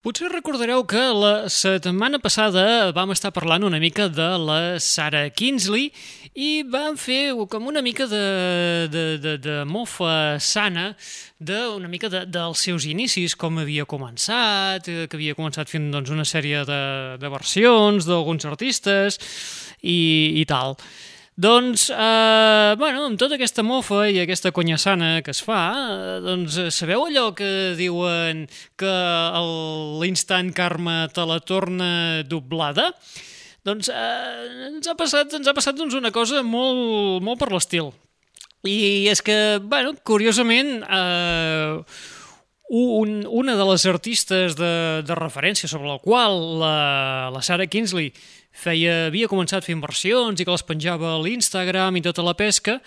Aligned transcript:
Potser 0.00 0.30
recordareu 0.32 0.80
que 0.88 1.00
la 1.12 1.50
setmana 1.52 2.16
passada 2.24 2.62
vam 2.96 3.10
estar 3.12 3.28
parlant 3.36 3.66
una 3.68 3.76
mica 3.76 4.06
de 4.08 4.28
la 4.40 4.78
Sarah 4.80 5.26
Kingsley 5.28 5.90
i 6.32 6.62
vam 6.64 6.96
fer 6.96 7.34
com 7.52 7.68
una 7.68 7.82
mica 7.84 8.06
de, 8.08 8.22
de, 8.88 9.02
de, 9.20 9.34
de 9.44 9.58
mofa 9.68 10.38
sana 10.40 10.94
de, 11.36 11.58
una 11.74 11.92
mica 11.92 12.08
de, 12.08 12.24
dels 12.24 12.64
seus 12.64 12.88
inicis, 12.88 13.36
com 13.36 13.60
havia 13.60 13.84
començat, 13.84 14.88
eh, 14.88 15.04
que 15.04 15.20
havia 15.20 15.36
començat 15.36 15.68
fent 15.68 15.92
doncs, 15.92 16.08
una 16.16 16.24
sèrie 16.24 16.64
de, 16.64 16.82
de 17.20 17.34
versions 17.36 18.08
d'alguns 18.08 18.48
artistes 18.48 19.20
i, 19.84 20.00
i 20.40 20.48
tal. 20.48 20.78
Doncs, 21.36 21.90
eh, 21.90 22.74
bueno, 22.76 23.04
amb 23.06 23.18
tota 23.18 23.36
aquesta 23.38 23.62
mofa 23.62 24.02
i 24.10 24.18
aquesta 24.20 24.50
conyassana 24.52 25.22
que 25.22 25.30
es 25.30 25.40
fa, 25.40 25.60
eh, 25.72 26.18
doncs 26.24 26.58
eh, 26.58 26.68
sabeu 26.74 27.06
allò 27.06 27.30
que 27.34 27.74
diuen 27.78 28.46
que 28.76 28.94
l'instant 30.02 30.52
karma 30.52 31.08
te 31.08 31.24
la 31.24 31.38
torna 31.40 32.22
doblada? 32.28 32.90
Doncs 33.64 33.88
eh, 33.88 34.68
ens 34.68 34.90
ha 34.90 34.96
passat, 34.98 35.32
ens 35.38 35.48
ha 35.48 35.56
passat 35.56 35.78
doncs, 35.78 35.94
una 35.94 36.12
cosa 36.12 36.42
molt, 36.42 37.22
molt 37.22 37.40
per 37.40 37.52
l'estil. 37.54 37.92
I 38.66 39.08
és 39.08 39.22
que, 39.24 39.60
bueno, 39.64 39.94
curiosament, 40.04 40.82
eh, 40.84 41.80
un, 42.70 43.24
una 43.26 43.56
de 43.56 43.64
les 43.66 43.86
artistes 43.86 44.54
de, 44.58 45.02
de 45.02 45.14
referència 45.18 45.68
sobre 45.68 45.88
la 45.88 45.98
qual 45.98 46.36
la, 46.60 46.74
la 47.34 47.42
Sarah 47.42 47.66
Kingsley 47.66 48.12
feia, 48.50 49.06
havia 49.08 49.30
començat 49.30 49.64
fent 49.66 49.80
versions 49.82 50.40
i 50.40 50.44
que 50.44 50.52
les 50.52 50.66
penjava 50.66 51.14
a 51.14 51.22
l'Instagram 51.22 51.96
i 51.96 52.04
tota 52.04 52.24
la 52.26 52.36
pesca, 52.38 52.80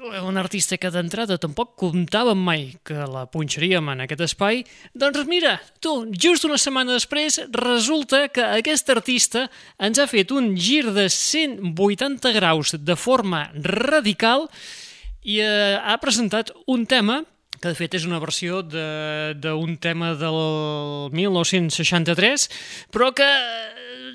un 0.00 0.38
artista 0.38 0.78
que 0.80 0.88
d'entrada 0.92 1.36
tampoc 1.40 1.74
comptàvem 1.80 2.38
mai 2.40 2.62
que 2.86 2.96
la 3.10 3.26
punxaríem 3.28 3.90
en 3.92 4.04
aquest 4.04 4.22
espai, 4.24 4.62
doncs 4.96 5.26
mira, 5.28 5.58
tu, 5.82 6.06
just 6.14 6.46
una 6.48 6.58
setmana 6.60 6.94
després, 6.96 7.40
resulta 7.52 8.28
que 8.32 8.44
aquest 8.60 8.88
artista 8.94 9.48
ens 9.78 10.00
ha 10.00 10.08
fet 10.08 10.32
un 10.32 10.54
gir 10.56 10.86
de 10.94 11.08
180 11.10 12.32
graus 12.38 12.72
de 12.78 12.96
forma 12.96 13.48
radical 13.60 14.48
i 15.20 15.40
eh, 15.44 15.76
ha 15.76 15.98
presentat 16.00 16.54
un 16.66 16.86
tema 16.88 17.20
que 17.60 17.68
de 17.68 17.76
fet 17.76 17.92
és 17.98 18.06
una 18.08 18.22
versió 18.22 18.62
d'un 18.64 19.74
tema 19.76 20.14
del 20.16 21.10
1963, 21.12 22.46
però 22.88 23.10
que 23.12 23.28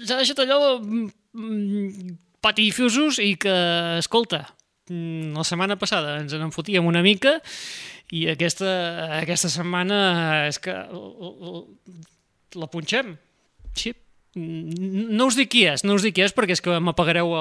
s'ha 0.06 0.20
deixat 0.20 0.44
allò 0.44 0.78
mm, 0.80 2.16
patifosos 2.46 3.20
i 3.24 3.34
que, 3.42 3.56
escolta, 4.00 4.46
mm, 4.90 5.34
la 5.36 5.46
setmana 5.48 5.80
passada 5.82 6.20
ens 6.22 6.36
en 6.38 6.54
fotíem 6.56 6.86
una 6.86 7.04
mica 7.06 7.40
i 8.14 8.28
aquesta, 8.30 8.70
aquesta 9.20 9.50
setmana 9.50 10.00
és 10.48 10.62
que 10.62 10.76
la 12.56 12.70
punxem. 12.72 13.16
Sí, 13.76 13.92
no 14.36 15.30
us 15.30 15.38
dic 15.40 15.50
qui 15.54 15.64
és, 15.70 15.86
no 15.88 15.96
us 15.96 16.04
dic 16.04 16.18
qui 16.18 16.24
és 16.26 16.34
perquè 16.36 16.58
és 16.58 16.62
que 16.64 16.76
m'apagareu, 16.84 17.32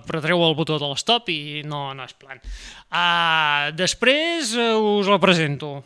apretareu 0.00 0.40
el 0.46 0.56
botó 0.56 0.78
de 0.80 0.88
l'estop 0.88 1.28
i 1.28 1.60
no, 1.68 1.90
no 1.96 2.06
és 2.08 2.16
plan. 2.16 2.40
Uh, 2.88 3.70
després 3.76 4.54
us 4.56 5.10
la 5.10 5.20
presento. 5.20 5.82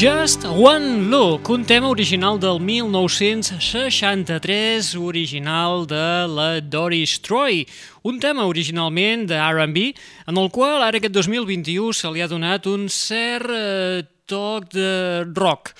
Just 0.00 0.46
One 0.46 1.10
Look, 1.10 1.50
un 1.50 1.66
tema 1.66 1.90
original 1.90 2.40
del 2.40 2.58
1963, 2.58 4.96
original 4.96 5.86
de 5.86 6.26
la 6.26 6.60
Doris 6.62 7.20
Troy, 7.20 7.68
un 8.00 8.18
tema 8.18 8.46
originalment 8.46 9.28
de 9.28 9.36
R&B, 9.36 9.94
en 10.26 10.36
el 10.40 10.48
qual 10.48 10.80
ara 10.80 10.96
aquest 10.96 11.12
2021 11.12 11.92
se 11.92 12.08
li 12.14 12.22
ha 12.24 12.28
donat 12.32 12.64
un 12.72 12.88
cert 12.88 13.52
eh, 13.52 14.00
toc 14.24 14.72
de 14.72 15.28
rock. 15.36 15.76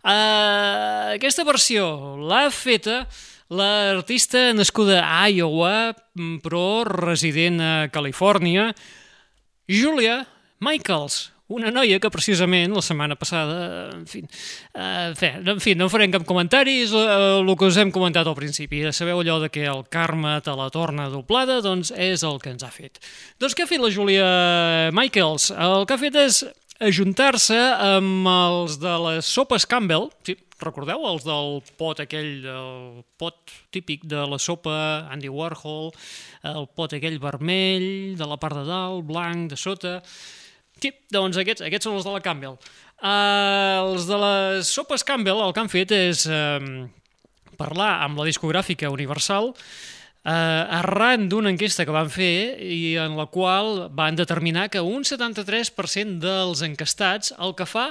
Uh, 0.00 1.12
aquesta 1.18 1.44
versió 1.44 2.16
l'ha 2.16 2.48
feta 2.48 3.04
l'artista 3.52 4.56
nascuda 4.56 5.04
a 5.04 5.28
Iowa, 5.28 5.92
però 6.40 6.88
resident 6.88 7.60
a 7.60 7.92
Califòrnia, 7.92 8.72
Julia 9.68 10.24
Michaels, 10.64 11.28
una 11.50 11.72
noia 11.74 11.98
que 12.00 12.10
precisament 12.12 12.72
la 12.74 12.82
setmana 12.84 13.16
passada, 13.18 13.90
en 13.94 14.06
fi, 14.08 14.22
fe, 15.18 15.32
en 15.40 15.62
fi 15.62 15.74
no 15.78 15.90
farem 15.90 16.14
cap 16.14 16.26
comentari, 16.28 16.78
és 16.84 16.94
uh, 16.94 17.40
el 17.40 17.50
que 17.58 17.68
us 17.68 17.78
hem 17.80 17.90
comentat 17.94 18.28
al 18.30 18.38
principi. 18.38 18.84
Sabeu 18.94 19.22
allò 19.22 19.40
de 19.42 19.50
que 19.52 19.66
el 19.66 19.84
karma 19.90 20.38
te 20.44 20.54
la 20.56 20.70
torna 20.70 21.08
doblada? 21.10 21.60
Doncs 21.64 21.90
és 21.96 22.24
el 22.26 22.38
que 22.42 22.54
ens 22.54 22.66
ha 22.66 22.70
fet. 22.74 23.02
Doncs 23.42 23.58
què 23.58 23.66
ha 23.66 23.70
fet 23.70 23.82
la 23.82 23.90
Júlia 23.92 24.28
Michaels? 24.94 25.50
El 25.58 25.88
que 25.88 25.98
ha 25.98 26.02
fet 26.02 26.18
és 26.22 26.44
ajuntar-se 26.80 27.58
amb 27.58 28.28
els 28.30 28.78
de 28.80 28.92
les 29.04 29.28
sopes 29.28 29.66
Campbell, 29.68 30.08
sí, 30.24 30.38
recordeu 30.60 31.04
els 31.08 31.24
del 31.26 31.60
pot 31.80 32.00
aquell, 32.00 32.44
el 32.48 33.02
pot 33.20 33.52
típic 33.74 34.06
de 34.08 34.24
la 34.28 34.38
sopa 34.40 34.74
Andy 35.12 35.28
Warhol, 35.32 35.90
el 36.48 36.68
pot 36.76 36.94
aquell 36.96 37.18
vermell, 37.20 38.16
de 38.16 38.28
la 38.28 38.38
part 38.40 38.60
de 38.60 38.68
dalt, 38.68 39.08
blanc, 39.08 39.50
de 39.52 39.60
sota... 39.60 39.98
Sí, 40.80 40.92
doncs 41.12 41.38
aquests, 41.40 41.66
aquests 41.66 41.88
són 41.88 41.98
els 41.98 42.08
de 42.08 42.14
la 42.14 42.22
Campbell. 42.24 42.56
Uh, 43.00 43.92
els 43.92 44.08
de 44.08 44.16
les 44.20 44.72
sopes 44.72 45.04
Campbell 45.08 45.40
el 45.44 45.54
que 45.56 45.62
han 45.62 45.72
fet 45.72 45.92
és 45.96 46.26
uh, 46.28 46.58
parlar 47.60 47.94
amb 48.04 48.20
la 48.20 48.28
discogràfica 48.28 48.92
Universal 48.92 49.52
eh, 50.24 50.30
arran 50.80 51.28
d'una 51.28 51.52
enquesta 51.52 51.86
que 51.86 51.94
van 51.94 52.10
fer 52.12 52.60
i 52.60 52.96
en 53.00 53.16
la 53.18 53.26
qual 53.32 53.88
van 53.96 54.16
determinar 54.18 54.68
que 54.72 54.82
un 54.84 55.04
73% 55.06 56.20
dels 56.22 56.64
encastats 56.66 57.34
el 57.38 57.54
que 57.58 57.68
fa 57.68 57.90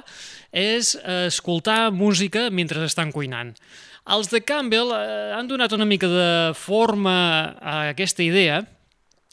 és 0.52 0.96
escoltar 1.30 1.92
música 1.92 2.50
mentre 2.50 2.84
estan 2.86 3.14
cuinant. 3.16 3.56
Els 4.10 4.30
de 4.32 4.42
Campbell 4.42 4.94
eh, 4.96 5.32
han 5.38 5.50
donat 5.50 5.74
una 5.76 5.86
mica 5.90 6.10
de 6.10 6.30
forma 6.58 7.16
a 7.62 7.80
aquesta 7.94 8.26
idea 8.26 8.64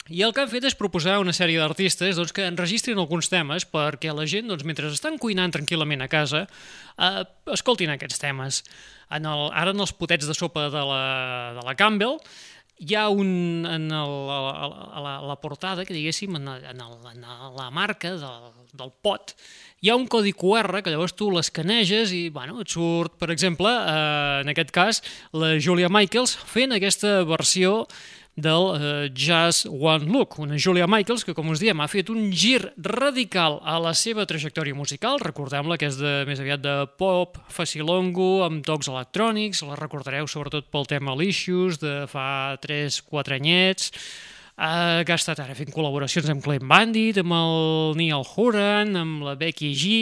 i 0.09 0.23
el 0.23 0.33
que 0.33 0.43
han 0.43 0.51
fet 0.51 0.67
és 0.69 0.77
proposar 0.77 1.17
una 1.19 1.35
sèrie 1.35 1.59
d'artistes 1.59 2.19
doncs, 2.19 2.33
que 2.35 2.45
enregistrin 2.47 2.99
alguns 3.01 3.31
temes 3.31 3.67
perquè 3.67 4.13
la 4.15 4.27
gent, 4.29 4.47
doncs, 4.51 4.65
mentre 4.67 4.91
estan 4.93 5.19
cuinant 5.21 5.53
tranquil·lament 5.53 6.05
a 6.05 6.11
casa, 6.11 6.45
eh, 6.97 7.23
escoltin 7.53 7.91
aquests 7.93 8.21
temes. 8.23 8.63
En 9.11 9.27
el, 9.27 9.47
ara 9.55 9.75
en 9.75 9.83
els 9.83 9.95
potets 9.95 10.27
de 10.27 10.35
sopa 10.35 10.67
de 10.71 10.83
la, 10.83 11.01
de 11.57 11.65
la 11.67 11.75
Campbell 11.79 12.19
hi 12.77 12.93
ha 12.93 13.07
un, 13.09 13.65
en 13.65 13.87
el, 13.89 14.11
a, 14.29 14.67
la, 15.01 15.13
a 15.17 15.21
la 15.25 15.37
portada, 15.41 15.85
que 15.85 15.95
diguéssim, 15.95 16.35
en, 16.37 16.47
en, 16.47 16.81
el, 16.83 16.97
en 17.09 17.23
la 17.57 17.71
marca 17.73 18.11
del, 18.13 18.51
del 18.77 18.91
pot, 19.01 19.33
hi 19.81 19.89
ha 19.89 19.97
un 19.97 20.05
codi 20.09 20.33
QR 20.37 20.83
que 20.83 20.93
llavors 20.93 21.15
tu 21.17 21.31
l'escaneges 21.33 22.13
i 22.13 22.27
bueno, 22.33 22.61
et 22.61 22.69
surt, 22.73 23.17
per 23.17 23.31
exemple, 23.33 23.71
eh, 23.71 24.43
en 24.43 24.53
aquest 24.53 24.71
cas, 24.75 25.01
la 25.33 25.55
Julia 25.57 25.89
Michaels 25.89 26.37
fent 26.37 26.77
aquesta 26.77 27.23
versió 27.25 27.87
del 28.37 28.69
uh, 28.77 29.09
Just 29.17 29.65
One 29.65 30.05
Look, 30.05 30.37
una 30.39 30.59
Julia 30.61 30.85
Michaels 30.87 31.25
que, 31.25 31.33
com 31.33 31.49
us 31.49 31.59
diem, 31.59 31.79
ha 31.81 31.89
fet 31.89 32.11
un 32.13 32.29
gir 32.29 32.61
radical 32.77 33.57
a 33.65 33.79
la 33.81 33.95
seva 33.97 34.27
trajectòria 34.29 34.77
musical. 34.77 35.17
Recordem-la 35.23 35.79
que 35.81 35.89
és 35.89 35.97
de, 35.97 36.13
més 36.29 36.39
aviat 36.43 36.61
de 36.61 36.75
pop, 37.01 37.39
facilongo, 37.49 38.45
amb 38.45 38.61
tocs 38.65 38.91
electrònics, 38.93 39.63
la 39.65 39.79
recordareu 39.79 40.29
sobretot 40.29 40.69
pel 40.69 40.85
tema 40.85 41.17
Licious 41.17 41.81
de 41.81 42.03
fa 42.11 42.55
3-4 42.61 43.39
anyets, 43.41 43.89
uh, 44.53 45.01
que 45.01 45.15
ha 45.15 45.17
estat 45.17 45.41
ara 45.41 45.57
fent 45.57 45.73
col·laboracions 45.73 46.29
amb 46.29 46.45
Clem 46.45 46.69
Bandit, 46.69 47.17
amb 47.23 47.33
el 47.41 47.97
Neil 47.97 48.21
Horan, 48.35 48.93
amb 49.01 49.25
la 49.25 49.33
Becky 49.39 49.73
G 49.73 49.97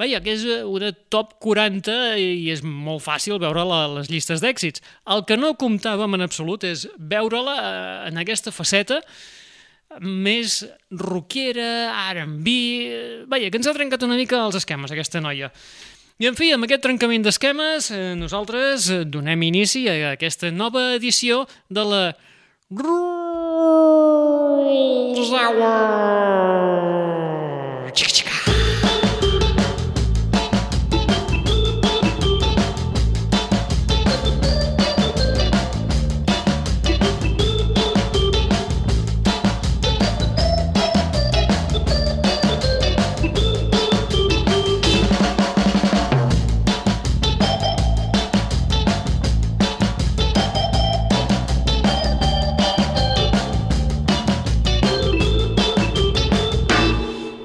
Vaja, 0.00 0.18
que 0.24 0.34
és 0.34 0.42
eh, 0.48 0.62
una 0.66 0.90
top 1.12 1.36
40 1.44 1.94
i 2.18 2.50
és 2.50 2.64
molt 2.66 3.04
fàcil 3.04 3.38
veure 3.42 3.62
la, 3.68 3.84
les 4.00 4.10
llistes 4.10 4.42
d'èxits. 4.42 4.82
El 5.14 5.22
que 5.28 5.38
no 5.38 5.54
comptàvem 5.60 6.18
en 6.18 6.26
absolut 6.26 6.66
és 6.66 6.88
veure-la 6.98 7.56
eh, 7.60 8.10
en 8.10 8.18
aquesta 8.22 8.54
faceta 8.54 9.00
més 10.02 10.64
rockera, 10.90 11.94
R&B... 12.10 12.48
Vaja, 13.30 13.50
que 13.50 13.58
ens 13.60 13.68
ha 13.70 13.76
trencat 13.76 14.02
una 14.02 14.18
mica 14.18 14.42
els 14.42 14.56
esquemes, 14.58 14.90
aquesta 14.90 15.22
noia. 15.22 15.52
I, 16.18 16.26
en 16.30 16.36
fi, 16.38 16.52
amb 16.54 16.64
aquest 16.66 16.82
trencament 16.82 17.22
d'esquemes, 17.26 17.90
eh, 17.94 18.14
nosaltres 18.18 18.90
donem 19.10 19.42
inici 19.46 19.86
a 19.90 20.14
aquesta 20.16 20.50
nova 20.50 20.94
edició 20.98 21.46
de 21.70 21.84
la 21.86 22.02
Rules 22.74 22.90
Hour. 25.30 27.33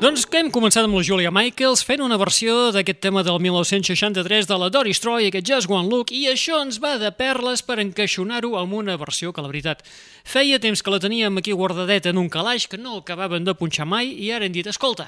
Doncs 0.10 0.24
que 0.26 0.40
hem 0.42 0.48
començat 0.50 0.88
amb 0.88 0.96
la 0.98 1.04
Julia 1.06 1.30
Michaels 1.30 1.84
fent 1.86 2.02
una 2.02 2.16
versió 2.18 2.72
d'aquest 2.74 2.98
tema 2.98 3.22
del 3.22 3.36
1963 3.44 4.48
de 4.50 4.56
la 4.58 4.72
Doris 4.74 4.98
Troy, 5.04 5.28
aquest 5.28 5.46
Just 5.46 5.70
One 5.70 5.86
Look, 5.86 6.10
i 6.10 6.24
això 6.32 6.64
ens 6.64 6.80
va 6.82 6.96
de 6.98 7.12
perles 7.14 7.62
per 7.62 7.76
encaixonar-ho 7.84 8.56
amb 8.58 8.74
una 8.74 8.96
versió 8.98 9.30
que, 9.30 9.44
la 9.46 9.52
veritat, 9.52 9.84
feia 10.26 10.58
temps 10.58 10.82
que 10.82 10.96
la 10.96 10.98
teníem 11.04 11.38
aquí 11.38 11.54
guardadeta 11.54 12.10
en 12.10 12.18
un 12.18 12.32
calaix 12.34 12.66
que 12.66 12.82
no 12.82 12.98
acabaven 13.04 13.46
de 13.46 13.54
punxar 13.54 13.86
mai 13.86 14.10
i 14.10 14.32
ara 14.34 14.50
hem 14.50 14.56
dit, 14.58 14.66
escolta, 14.66 15.06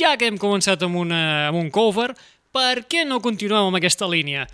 ja 0.00 0.14
que 0.16 0.32
hem 0.32 0.40
començat 0.40 0.80
amb, 0.80 0.96
una, 1.04 1.50
amb 1.50 1.60
un 1.60 1.68
cover, 1.68 2.14
per 2.56 2.86
què 2.88 3.04
no 3.04 3.20
continuem 3.20 3.68
amb 3.68 3.82
aquesta 3.82 4.08
línia? 4.08 4.48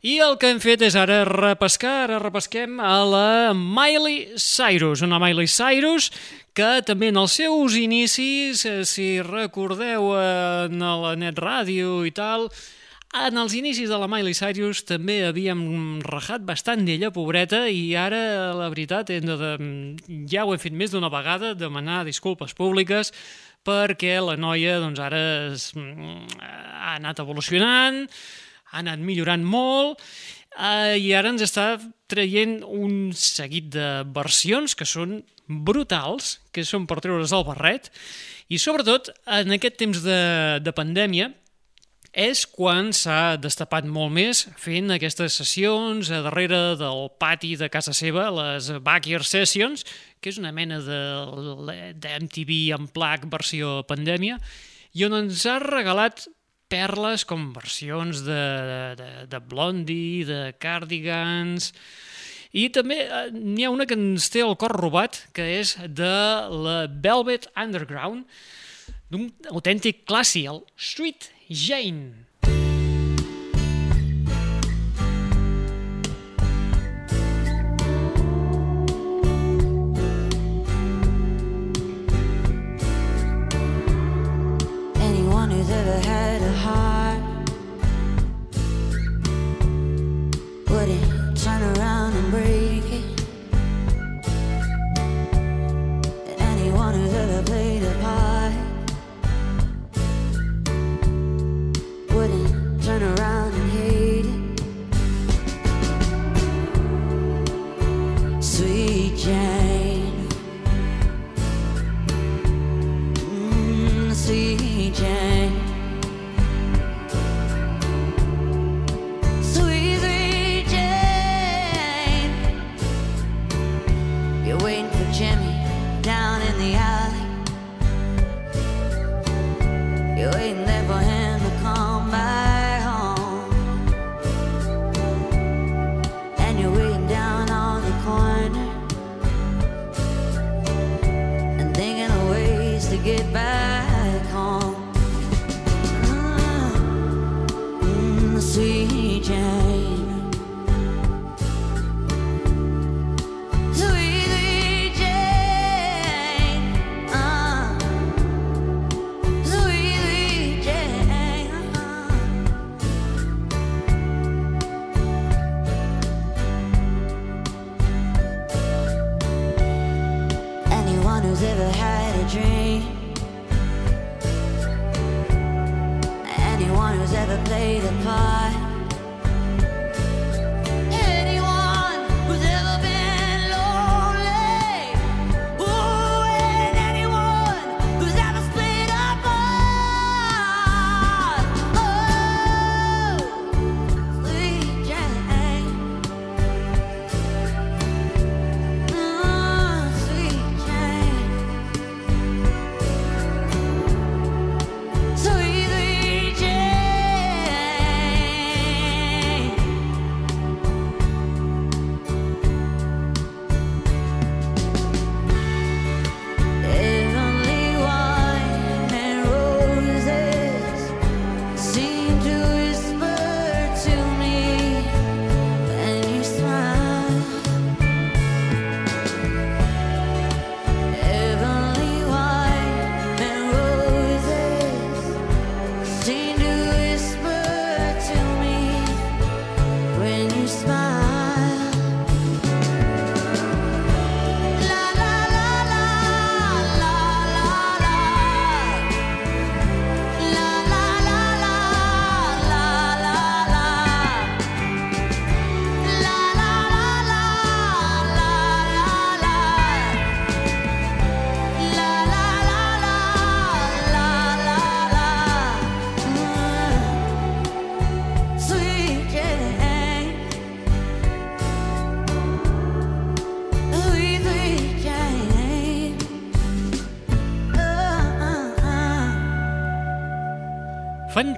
I 0.00 0.14
el 0.24 0.38
que 0.40 0.48
hem 0.48 0.64
fet 0.64 0.80
és 0.80 0.94
ara 0.96 1.26
repescar, 1.28 2.06
ara 2.06 2.22
repesquem 2.22 2.78
a 2.80 2.94
la 3.04 3.52
Miley 3.52 4.30
Cyrus, 4.40 5.02
una 5.04 5.18
Miley 5.20 5.44
Cyrus 5.44 6.08
que 6.56 6.80
també 6.86 7.10
en 7.10 7.20
els 7.20 7.38
seus 7.38 7.76
inicis, 7.78 8.64
eh, 8.66 8.82
si 8.84 9.20
recordeu 9.22 10.12
en 10.18 10.84
la 11.04 11.14
net 11.18 11.38
ràdio 11.38 12.00
i 12.06 12.12
tal, 12.14 12.48
en 13.10 13.38
els 13.42 13.56
inicis 13.58 13.90
de 13.90 13.98
la 13.98 14.06
Miley 14.06 14.36
Cyrus 14.38 14.84
també 14.86 15.16
havíem 15.26 15.98
rajat 16.06 16.44
bastant 16.46 16.84
d'ella, 16.86 17.10
pobreta, 17.10 17.64
i 17.66 17.96
ara, 17.98 18.52
la 18.54 18.68
veritat, 18.70 19.10
hem 19.10 19.26
de, 19.26 19.54
ja 20.30 20.44
ho 20.46 20.54
hem 20.54 20.62
fet 20.62 20.76
més 20.78 20.94
d'una 20.94 21.10
vegada, 21.10 21.56
demanar 21.58 22.04
disculpes 22.06 22.54
públiques, 22.54 23.10
perquè 23.66 24.14
la 24.22 24.36
noia 24.38 24.78
doncs, 24.78 25.02
ara 25.02 25.22
es, 25.50 25.72
ha 25.74 26.94
anat 26.94 27.18
evolucionant, 27.18 28.04
ha 28.70 28.78
anat 28.78 29.02
millorant 29.02 29.42
molt 29.42 29.98
eh, 30.54 30.96
i 31.02 31.10
ara 31.16 31.34
ens 31.34 31.42
està 31.44 31.74
traient 32.10 32.60
un 32.62 33.10
seguit 33.16 33.72
de 33.74 33.88
versions 34.14 34.78
que 34.78 34.86
són 34.86 35.18
brutals, 35.50 36.38
que 36.54 36.64
són 36.64 36.86
per 36.86 37.00
treure's 37.02 37.34
el 37.34 37.44
barret 37.48 37.90
i 38.50 38.58
sobretot 38.58 39.10
en 39.26 39.54
aquest 39.54 39.78
temps 39.82 40.02
de, 40.02 40.22
de 40.62 40.72
pandèmia 40.74 41.30
és 42.10 42.42
quan 42.50 42.90
s'ha 42.94 43.36
destapat 43.38 43.86
molt 43.86 44.10
més 44.14 44.42
fent 44.58 44.90
aquestes 44.90 45.36
sessions 45.38 46.10
a 46.10 46.22
darrere 46.24 46.74
del 46.78 47.06
pati 47.22 47.54
de 47.58 47.68
casa 47.70 47.94
seva, 47.94 48.26
les 48.34 48.72
Backyard 48.82 49.26
Sessions, 49.26 49.84
que 50.18 50.32
és 50.32 50.40
una 50.42 50.50
mena 50.50 50.80
de, 50.82 51.00
de 51.94 52.16
MTV 52.24 52.74
en 52.74 52.90
plac 52.90 53.28
versió 53.30 53.84
pandèmia, 53.86 54.40
i 54.90 55.06
on 55.06 55.14
ens 55.20 55.46
ha 55.46 55.60
regalat 55.62 56.26
perles 56.70 57.22
com 57.26 57.52
versions 57.54 58.24
de, 58.26 58.42
de, 58.98 59.10
de 59.30 59.42
Blondie, 59.46 60.26
de 60.26 60.54
Cardigans... 60.58 61.72
I 62.50 62.66
també 62.74 62.96
eh, 63.04 63.28
n'hi 63.30 63.66
ha 63.66 63.70
una 63.70 63.86
que 63.86 63.94
ens 63.94 64.26
té 64.34 64.42
el 64.42 64.56
cor 64.58 64.74
robat, 64.74 65.20
que 65.36 65.44
és 65.60 65.76
de 65.86 66.14
la 66.50 66.80
Velvet 66.90 67.46
Underground, 67.54 68.26
d'un 69.10 69.30
autèntic 69.54 70.02
clàssic, 70.10 70.50
el 70.50 70.64
Street 70.74 71.30
Jane. 71.46 72.26
Anyone 84.98 85.50
who's 85.50 85.70
ever 85.70 85.98
had 86.02 86.42
a 86.42 86.52
heart 86.52 86.99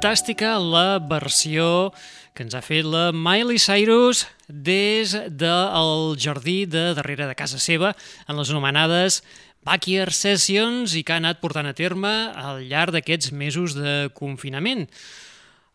Fantàstica 0.03 0.57
la 0.59 0.99
versió 0.99 1.93
que 2.35 2.43
ens 2.43 2.57
ha 2.59 2.61
fet 2.67 2.83
la 2.83 3.13
Miley 3.15 3.61
Cyrus 3.63 4.25
des 4.51 5.13
del 5.31 6.17
jardí 6.19 6.65
de 6.67 6.89
darrere 6.99 7.29
de 7.31 7.37
casa 7.39 7.61
seva 7.63 7.93
en 8.27 8.35
les 8.35 8.51
anomenades 8.51 9.21
Backyard 9.63 10.11
Sessions 10.11 10.97
i 10.99 11.05
que 11.07 11.15
ha 11.15 11.21
anat 11.23 11.39
portant 11.39 11.71
a 11.71 11.75
terme 11.79 12.11
al 12.35 12.65
llarg 12.67 12.97
d'aquests 12.97 13.31
mesos 13.31 13.77
de 13.79 14.11
confinament. 14.19 14.89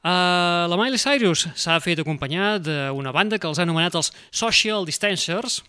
Uh, 0.04 0.68
la 0.68 0.76
Miley 0.76 1.00
Cyrus 1.00 1.46
s'ha 1.56 1.80
fet 1.80 2.04
acompanyar 2.04 2.58
d'una 2.60 3.16
banda 3.16 3.40
que 3.40 3.48
els 3.48 3.64
ha 3.64 3.64
anomenat 3.64 3.96
els 3.96 4.12
Social 4.28 4.84
Distancers, 4.84 5.62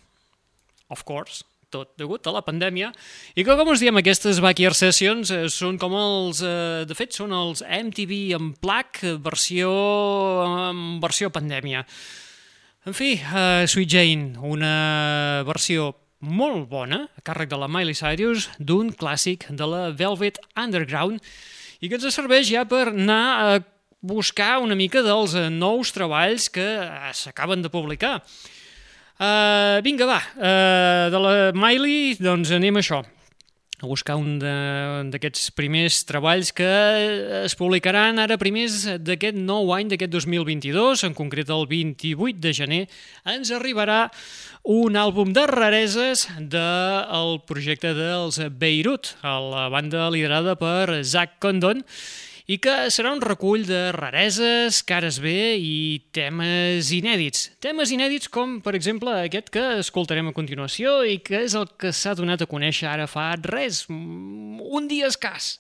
of 0.90 1.06
course, 1.06 1.46
tot 1.72 1.92
degut 2.00 2.26
a 2.26 2.34
la 2.34 2.42
pandèmia, 2.46 2.92
i 3.34 3.44
que, 3.44 3.56
com 3.58 3.72
us 3.72 3.82
diem, 3.82 4.00
aquestes 4.00 4.40
Backyard 4.44 4.78
Sessions 4.78 5.32
eh, 5.34 5.44
són 5.52 5.78
com 5.80 5.96
els... 5.98 6.42
Eh, 6.44 6.87
de 6.88 6.96
fet, 6.96 7.16
són 7.16 7.34
els 7.37 7.62
MTV 7.62 8.18
en 8.38 8.52
plac 8.60 9.02
versió, 9.25 9.70
en 10.46 10.98
versió 11.02 11.32
pandèmia. 11.34 11.84
En 12.88 12.94
fi, 12.96 13.16
uh, 13.20 13.66
Sweet 13.68 13.90
Jane, 13.92 14.28
una 14.48 15.42
versió 15.44 15.90
molt 16.25 16.68
bona, 16.70 17.04
a 17.18 17.22
càrrec 17.26 17.50
de 17.50 17.58
la 17.60 17.68
Miley 17.70 17.94
Cyrus, 17.94 18.48
d'un 18.58 18.90
clàssic 18.96 19.44
de 19.54 19.66
la 19.68 19.82
Velvet 19.94 20.40
Underground, 20.58 21.20
i 21.82 21.90
que 21.90 21.98
ens 21.98 22.14
serveix 22.14 22.48
ja 22.50 22.64
per 22.66 22.88
anar 22.90 23.25
a 23.38 23.58
buscar 24.00 24.58
una 24.62 24.76
mica 24.78 25.02
dels 25.02 25.34
eh, 25.34 25.48
nous 25.50 25.92
treballs 25.94 26.48
que 26.54 26.64
eh, 26.64 27.12
s'acaben 27.14 27.62
de 27.62 27.70
publicar. 27.70 28.22
Uh, 29.18 29.80
vinga, 29.82 30.06
va, 30.06 30.20
uh, 30.38 31.10
de 31.10 31.18
la 31.18 31.30
Miley, 31.50 32.12
doncs 32.22 32.52
anem 32.54 32.76
a 32.78 32.82
això. 32.84 33.00
A 33.82 33.87
buscar 33.90 34.14
un 34.18 34.38
d'aquests 35.10 35.50
primers 35.58 35.96
treballs 36.06 36.52
que 36.54 36.68
es 37.40 37.56
publicaran 37.58 38.22
ara 38.22 38.38
primers 38.38 38.84
d'aquest 39.02 39.34
nou 39.38 39.72
any, 39.75 39.90
d'aquest 39.90 40.14
2022, 40.14 41.02
en 41.06 41.18
concret 41.18 41.50
el 41.50 41.66
28 41.70 42.38
de 42.42 42.54
gener, 42.54 42.80
ens 43.34 43.50
arribarà 43.54 44.04
un 44.70 44.98
àlbum 44.98 45.34
de 45.34 45.46
rareses 45.50 46.28
del 46.38 47.40
projecte 47.50 47.94
dels 47.98 48.38
Beirut, 48.54 49.16
la 49.26 49.66
banda 49.75 50.06
liderada 50.14 50.54
per 50.58 51.02
Zach 51.02 51.40
Condon, 51.42 51.82
i 52.49 52.57
que 52.64 52.75
serà 52.88 53.12
un 53.12 53.21
recull 53.21 53.67
de 53.69 53.90
rareses, 53.93 54.81
cares 54.88 55.19
B 55.21 55.33
i 55.61 56.00
temes 56.17 56.88
inèdits. 56.97 57.50
Temes 57.61 57.93
inèdits 57.93 58.33
com, 58.33 58.59
per 58.64 58.73
exemple, 58.78 59.12
aquest 59.28 59.52
que 59.52 59.64
escoltarem 59.83 60.31
a 60.31 60.37
continuació 60.37 61.02
i 61.05 61.19
que 61.21 61.45
és 61.45 61.59
el 61.59 61.69
que 61.76 61.93
s'ha 61.93 62.17
donat 62.17 62.43
a 62.43 62.49
conèixer 62.49 62.88
ara 62.88 63.07
fa 63.11 63.35
res, 63.45 63.85
un 63.88 64.88
dia 64.88 65.12
escàs. 65.12 65.59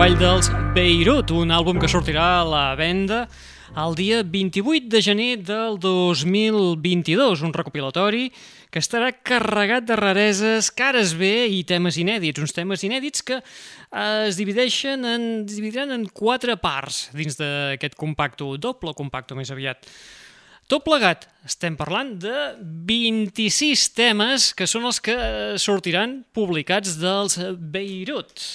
Treball 0.00 0.16
dels 0.16 0.46
Beirut, 0.72 1.28
un 1.36 1.50
àlbum 1.52 1.76
que 1.76 1.88
sortirà 1.92 2.38
a 2.38 2.44
la 2.48 2.60
venda 2.72 3.18
el 3.82 3.92
dia 3.98 4.22
28 4.24 4.88
de 4.88 5.02
gener 5.04 5.34
del 5.44 5.76
2022, 5.76 7.42
un 7.44 7.52
recopilatori 7.52 8.30
que 8.72 8.80
estarà 8.80 9.10
carregat 9.12 9.84
de 9.84 9.98
rareses, 10.00 10.70
cares 10.72 11.12
B 11.20 11.28
i 11.52 11.60
temes 11.68 12.00
inèdits, 12.00 12.40
uns 12.40 12.56
temes 12.56 12.80
inèdits 12.88 13.26
que 13.28 13.42
eh, 13.42 14.24
es 14.30 14.40
divideixen 14.40 15.04
en, 15.04 15.28
es 15.44 15.60
dividiran 15.60 15.92
en 15.92 16.08
quatre 16.08 16.56
parts 16.56 17.10
dins 17.12 17.36
d'aquest 17.36 18.00
compacto, 18.00 18.54
doble 18.56 18.96
compacto 18.96 19.36
més 19.36 19.52
aviat. 19.52 19.84
Tot 20.64 20.80
plegat, 20.86 21.28
estem 21.44 21.76
parlant 21.76 22.16
de 22.24 22.54
26 22.88 23.88
temes 24.00 24.54
que 24.56 24.64
són 24.64 24.88
els 24.88 25.04
que 25.04 25.20
sortiran 25.60 26.22
publicats 26.32 26.96
dels 27.04 27.36
Beirut. 27.60 28.48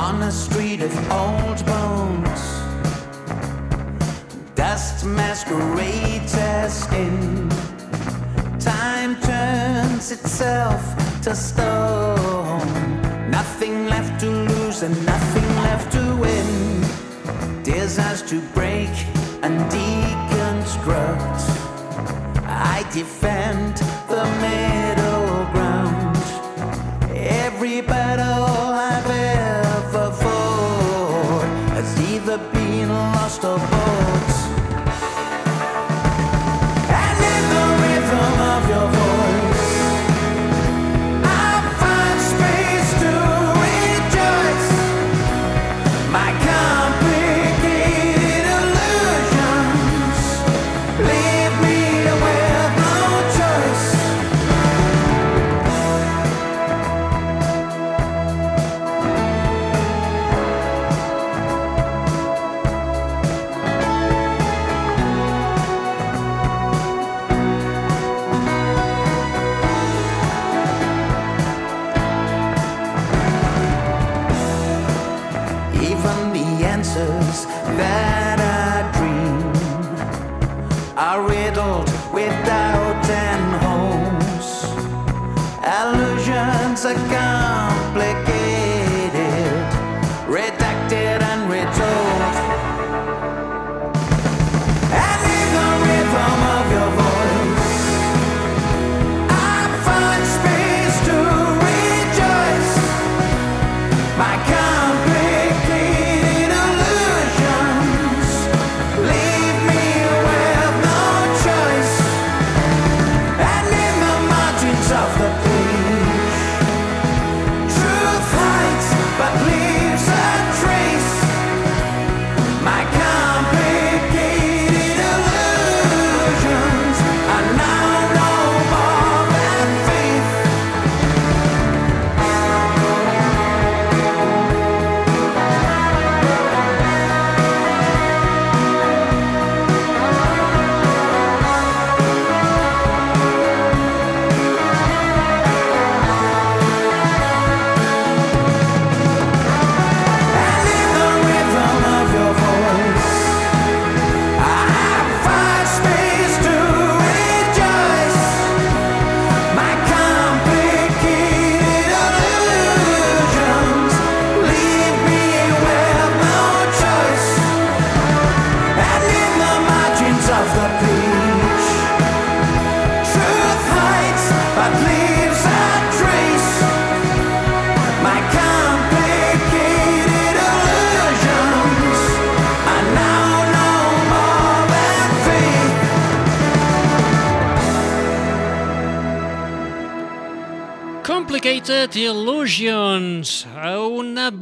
On 0.00 0.22
a 0.22 0.32
street 0.32 0.80
of 0.80 0.92
old 1.12 1.60
bones. 1.66 2.42
Dust 4.54 5.04
masquerades 5.04 6.34
as 6.36 6.84
skin. 6.84 7.48
Time 8.58 9.12
turns 9.20 10.10
itself 10.10 10.82
to 11.24 11.34
stone. 11.34 12.66
Nothing 13.30 13.74
left 13.88 14.18
to 14.22 14.30
lose 14.50 14.82
and 14.82 14.94
nothing 15.04 15.48
left 15.68 15.92
to 15.96 16.04
win. 16.24 16.50
Desires 17.62 18.22
to 18.30 18.40
break 18.58 18.94
and 19.44 19.54
deconstruct. 19.76 21.42
I 22.46 22.78
defend 23.00 23.76
the 24.08 24.24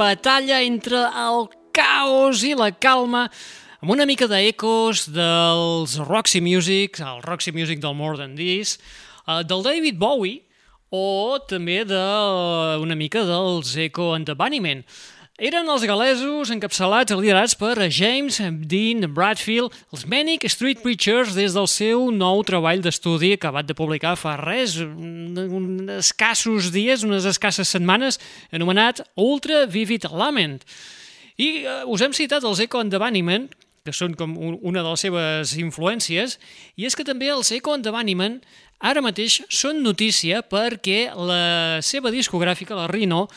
batalla 0.08 0.62
entre 0.64 1.00
el 1.20 1.48
caos 1.76 2.42
i 2.46 2.54
la 2.56 2.70
calma 2.72 3.26
amb 3.78 3.92
una 3.92 4.06
mica 4.08 4.26
d'ecos 4.30 5.04
dels 5.12 5.98
Roxy 6.00 6.40
Music, 6.42 6.98
el 7.04 7.20
Roxy 7.22 7.52
Music 7.52 7.82
del 7.82 7.94
More 7.94 8.16
Than 8.18 8.34
This, 8.38 8.78
eh, 9.26 9.42
del 9.44 9.62
David 9.66 9.98
Bowie 10.00 10.42
o 10.90 11.38
també 11.44 11.82
de 11.84 12.00
una 12.80 12.96
mica 12.96 13.22
dels 13.28 13.74
Echo 13.76 14.14
and 14.16 14.26
the 14.26 14.34
Bunnymen. 14.34 14.84
Eren 15.38 15.68
els 15.70 15.84
galesos 15.86 16.50
encapçalats 16.50 17.14
i 17.14 17.16
liderats 17.16 17.52
per 17.54 17.76
James 17.94 18.40
Dean 18.66 19.04
Bradfield, 19.14 19.70
els 19.94 20.02
Manic 20.10 20.42
Street 20.50 20.80
Preachers, 20.82 21.36
des 21.38 21.54
del 21.54 21.68
seu 21.70 22.08
nou 22.10 22.42
treball 22.42 22.82
d'estudi 22.82 23.30
acabat 23.36 23.68
de 23.68 23.76
publicar 23.78 24.16
fa 24.18 24.32
res, 24.40 24.74
un, 24.82 25.38
un 25.38 25.92
escassos 25.94 26.72
dies, 26.74 27.04
unes 27.06 27.28
escasses 27.30 27.70
setmanes, 27.70 28.18
anomenat 28.50 29.04
Ultra 29.14 29.60
Vivid 29.70 30.08
Lament. 30.10 30.58
I 31.38 31.48
eh, 31.60 31.76
us 31.86 32.02
hem 32.02 32.18
citat 32.18 32.42
els 32.42 32.58
Echo 32.66 32.82
and 32.82 32.90
the 32.90 32.98
Bunnymen, 32.98 33.46
que 33.86 33.94
són 33.94 34.18
com 34.18 34.34
un, 34.34 34.58
una 34.66 34.82
de 34.82 34.90
les 34.90 35.06
seves 35.06 35.54
influències, 35.54 36.34
i 36.74 36.90
és 36.90 36.98
que 36.98 37.06
també 37.06 37.30
els 37.30 37.54
Echo 37.54 37.78
and 37.78 37.86
the 37.86 37.94
Bunnymen 37.94 38.40
ara 38.82 39.06
mateix 39.06 39.38
són 39.54 39.84
notícia 39.86 40.42
perquè 40.42 41.12
la 41.14 41.78
seva 41.78 42.10
discogràfica, 42.10 42.74
la 42.74 42.90
Rhino, 42.90 43.28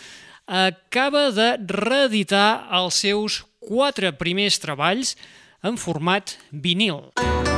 acaba 0.52 1.30
de 1.32 1.54
reeditar 1.72 2.68
els 2.76 3.00
seus 3.06 3.40
quatre 3.64 4.12
primers 4.20 4.60
treballs 4.60 5.16
en 5.64 5.80
format 5.80 6.36
vinil. 6.52 7.12
So 7.16 7.51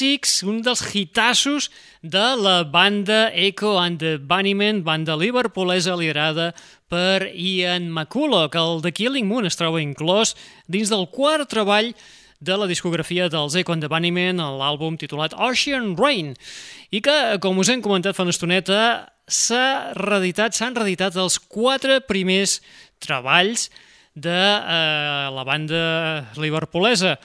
clàssics, 0.00 0.42
un 0.48 0.62
dels 0.64 0.80
hitassos 0.94 1.68
de 2.00 2.36
la 2.40 2.64
banda 2.64 3.30
Echo 3.34 3.76
and 3.78 3.98
the 4.00 4.16
Bunnymen, 4.16 4.82
banda 4.82 5.14
liverpoolesa 5.14 5.94
liderada 5.94 6.54
per 6.88 7.28
Ian 7.34 7.90
McCulloch. 7.92 8.54
El 8.54 8.80
The 8.80 8.92
Killing 8.92 9.28
Moon 9.28 9.44
es 9.44 9.56
troba 9.56 9.82
inclòs 9.82 10.34
dins 10.66 10.88
del 10.88 11.06
quart 11.12 11.50
treball 11.50 11.92
de 12.40 12.56
la 12.56 12.66
discografia 12.66 13.28
dels 13.28 13.54
Echo 13.54 13.74
and 13.74 13.82
the 13.82 13.90
Bunnymen, 13.92 14.40
l'àlbum 14.40 14.96
titulat 14.96 15.36
Ocean 15.36 15.96
Rain, 15.98 16.32
i 16.90 17.02
que, 17.04 17.36
com 17.38 17.58
us 17.60 17.68
hem 17.68 17.82
comentat 17.82 18.16
fa 18.16 18.24
una 18.24 18.32
estoneta, 18.32 19.12
s'ha 19.28 19.92
reeditat, 20.00 20.56
s'han 20.56 20.80
reeditat 20.80 21.20
els 21.20 21.36
quatre 21.38 22.00
primers 22.00 22.62
treballs 23.04 23.68
de 24.16 24.32
eh, 24.32 25.28
la 25.28 25.44
banda 25.44 26.32
liverpoolesa. 26.40 27.18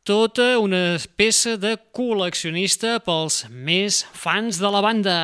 Tota 0.00 0.54
una 0.56 0.96
peça 1.12 1.58
de 1.60 1.74
col·leccionista 1.92 2.94
pels 3.04 3.42
més 3.52 3.98
fans 4.16 4.56
de 4.56 4.68
la 4.72 4.80
banda. 4.80 5.16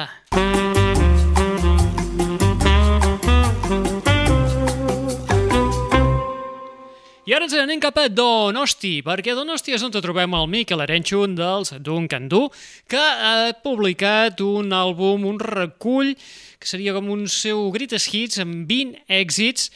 I 7.25 7.33
ara 7.33 7.47
ens 7.49 7.55
anem 7.57 7.81
cap 7.81 7.97
a 7.97 8.05
Donosti, 8.13 9.01
perquè 9.03 9.33
a 9.33 9.39
Donosti 9.39 9.73
és 9.73 9.83
on 9.83 9.95
trobem 9.97 10.37
el 10.37 10.45
Miquel 10.53 10.85
Arenxo, 10.85 11.23
un 11.25 11.39
dels 11.39 11.73
Duncan 11.81 12.29
Du, 12.29 12.43
que 12.85 13.01
ha 13.01 13.55
publicat 13.65 14.43
un 14.45 14.77
àlbum, 14.77 15.25
un 15.25 15.41
recull, 15.41 16.13
que 16.61 16.69
seria 16.69 16.93
com 16.93 17.09
un 17.17 17.25
seu 17.33 17.71
greatest 17.73 18.13
hits 18.13 18.45
amb 18.45 18.69
20 18.69 19.09
èxits, 19.09 19.73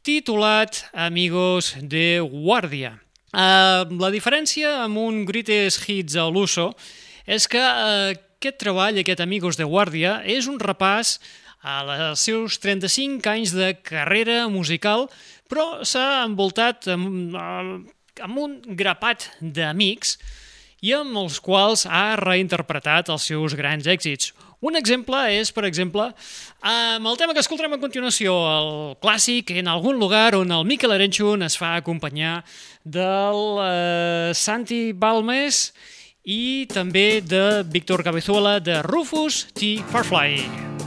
titulat 0.00 0.86
Amigos 0.96 1.74
de 1.84 2.16
Guàrdia. 2.24 2.96
Uh, 3.28 3.84
la 4.00 4.08
diferència 4.08 4.70
amb 4.86 5.02
un 5.02 5.24
greatest 5.28 5.84
hits 5.84 6.16
a 6.16 6.24
l'uso 6.32 6.70
és 7.28 7.44
que 7.50 7.60
uh, 7.60 8.14
aquest 8.38 8.56
treball, 8.62 8.96
aquest 9.00 9.20
Amigos 9.20 9.58
de 9.58 9.66
Guàrdia, 9.68 10.22
és 10.24 10.48
un 10.48 10.56
repàs 10.62 11.18
als 11.68 12.22
seus 12.22 12.56
35 12.62 13.26
anys 13.28 13.52
de 13.52 13.72
carrera 13.82 14.46
musical, 14.48 15.08
però 15.50 15.82
s'ha 15.84 16.22
envoltat 16.22 16.86
amb, 16.92 17.34
amb 17.34 18.38
un 18.38 18.60
grapat 18.78 19.26
d'amics 19.40 20.16
i 20.86 20.94
amb 20.94 21.18
els 21.18 21.40
quals 21.42 21.84
ha 21.90 22.14
reinterpretat 22.20 23.10
els 23.10 23.26
seus 23.26 23.56
grans 23.58 23.88
èxits. 23.90 24.32
Un 24.60 24.74
exemple 24.74 25.18
és, 25.30 25.52
per 25.54 25.62
exemple, 25.68 26.08
amb 26.66 27.06
el 27.06 27.18
tema 27.20 27.34
que 27.34 27.42
escoltarem 27.44 27.76
a 27.76 27.78
continuació, 27.78 28.32
el 28.34 28.96
clàssic 28.98 29.52
En 29.54 29.70
algun 29.70 30.00
lugar 30.02 30.34
on 30.34 30.50
el 30.50 30.66
Miquel 30.66 30.96
Arenchun 30.96 31.46
es 31.46 31.54
fa 31.58 31.76
acompanyar 31.78 32.40
del 32.82 33.62
eh, 33.62 34.32
Santi 34.34 34.90
Balmes 34.92 35.68
i 36.24 36.66
també 36.72 37.22
de 37.22 37.62
Víctor 37.70 38.02
Cabezuela 38.02 38.58
de 38.58 38.82
Rufus 38.82 39.46
T. 39.54 39.78
Farfly. 39.92 40.42
en 40.42 40.77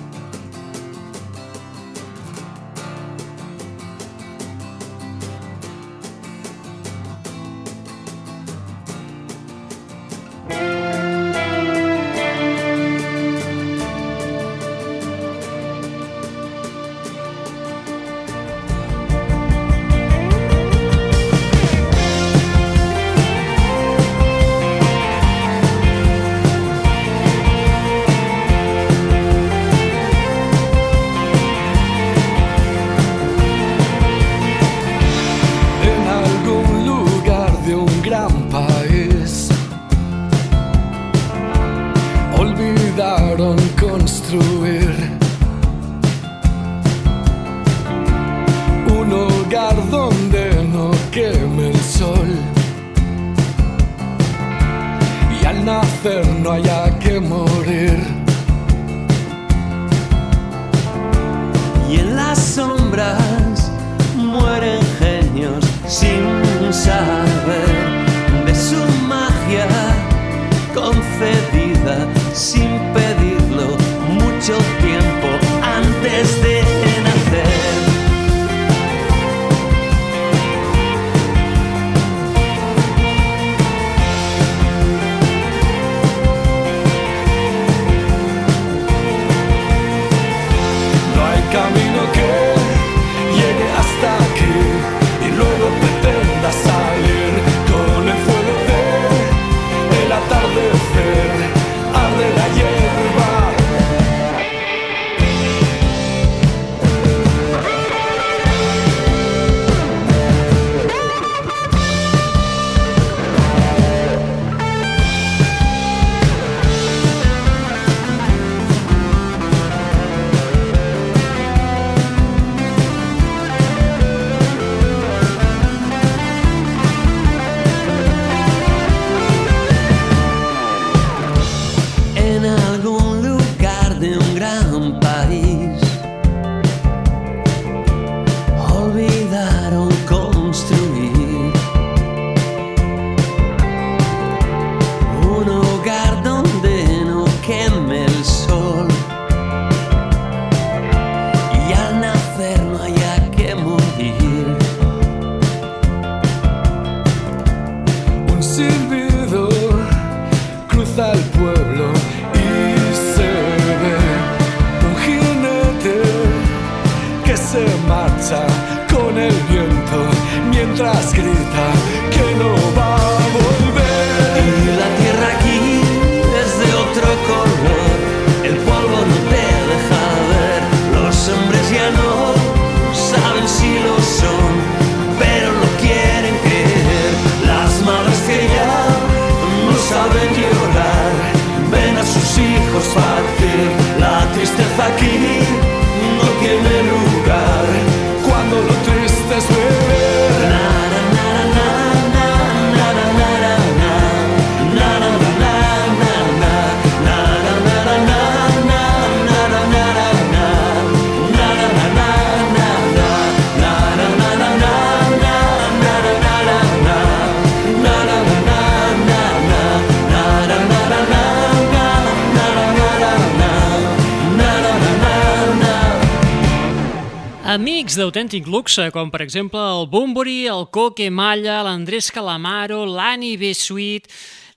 Amics 227.91 227.99
d'autèntic 227.99 228.45
luxe, 228.47 228.86
com 228.95 229.10
per 229.12 229.19
exemple 229.19 229.60
el 229.60 229.82
Bumburi, 229.91 230.45
el 230.47 230.62
Coque 230.71 231.10
Malla, 231.12 231.58
l'Andrés 231.65 232.08
Calamaro, 232.15 232.86
l'Annie 232.88 233.36
B. 233.36 233.49
Sweet, 233.51 234.08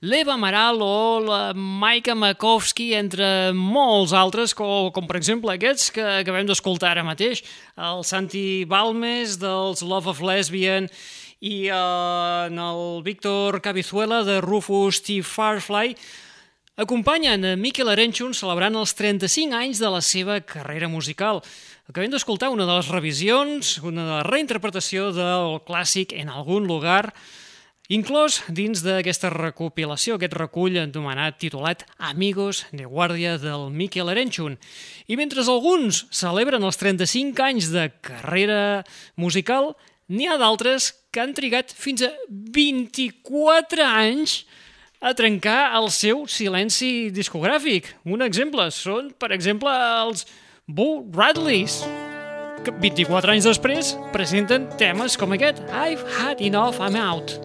l'Eva 0.06 0.36
Amaral 0.36 0.78
o 0.78 1.18
la 1.18 1.40
Maika 1.50 2.14
Makovsky, 2.14 2.92
entre 2.94 3.50
molts 3.58 4.14
altres, 4.14 4.54
com, 4.54 4.92
com 4.94 5.10
per 5.10 5.18
exemple 5.18 5.50
aquests 5.50 5.90
que 5.96 6.06
acabem 6.20 6.46
d'escoltar 6.46 6.92
ara 6.92 7.02
mateix, 7.02 7.42
el 7.74 8.06
Santi 8.06 8.62
Balmes 8.70 9.34
dels 9.42 9.82
Love 9.82 10.14
of 10.14 10.22
Lesbian 10.22 10.86
i 11.42 11.64
eh, 11.66 11.82
en 12.46 12.62
el 12.68 13.02
Víctor 13.02 13.58
Cabizuela 13.66 14.22
de 14.22 14.38
Rufus 14.46 15.02
T. 15.02 15.24
Firefly, 15.26 15.96
acompanyen 16.86 17.50
a 17.50 17.58
Miquel 17.58 17.90
Arenchun 17.90 18.30
celebrant 18.34 18.78
els 18.78 18.94
35 18.94 19.58
anys 19.58 19.82
de 19.82 19.90
la 19.90 20.02
seva 20.02 20.38
carrera 20.38 20.86
musical. 20.86 21.42
Acabem 21.84 22.08
d'escoltar 22.08 22.48
una 22.48 22.64
de 22.64 22.74
les 22.78 22.86
revisions, 22.88 23.74
una 23.84 24.22
reinterpretació 24.24 25.10
del 25.12 25.58
clàssic 25.68 26.14
En 26.16 26.30
algun 26.32 26.64
lugar, 26.64 27.12
inclòs 27.92 28.38
dins 28.48 28.80
d'aquesta 28.80 29.28
recopilació, 29.28 30.14
aquest 30.16 30.32
recull 30.32 30.78
anomenat 30.80 31.36
titulat 31.42 31.82
Amigos 31.98 32.62
de 32.72 32.86
Guàrdia 32.88 33.34
del 33.36 33.68
Miquel 33.68 34.08
Arenchun. 34.08 34.56
I 35.12 35.18
mentre 35.20 35.44
alguns 35.44 36.06
celebren 36.08 36.64
els 36.64 36.80
35 36.80 37.44
anys 37.44 37.68
de 37.68 37.90
carrera 38.00 38.80
musical, 39.20 39.74
n'hi 40.08 40.24
ha 40.24 40.38
d'altres 40.40 40.94
que 41.12 41.20
han 41.20 41.36
trigat 41.36 41.68
fins 41.68 42.06
a 42.08 42.08
24 42.30 43.84
anys 43.84 44.46
a 45.04 45.12
trencar 45.12 45.76
el 45.76 45.90
seu 45.92 46.24
silenci 46.32 47.12
discogràfic. 47.12 47.92
Un 48.08 48.24
exemple 48.24 48.70
són, 48.72 49.12
per 49.20 49.34
exemple, 49.36 49.68
els 50.00 50.24
Boo 50.66 51.04
Radleys, 51.12 51.82
que 52.64 52.72
24 52.80 53.34
anys 53.34 53.44
després 53.44 53.90
presenten 54.14 54.64
temes 54.80 55.18
com 55.20 55.34
aquest, 55.36 55.60
I've 55.68 56.00
had 56.16 56.40
enough, 56.40 56.80
I'm 56.80 56.96
out. 56.96 57.36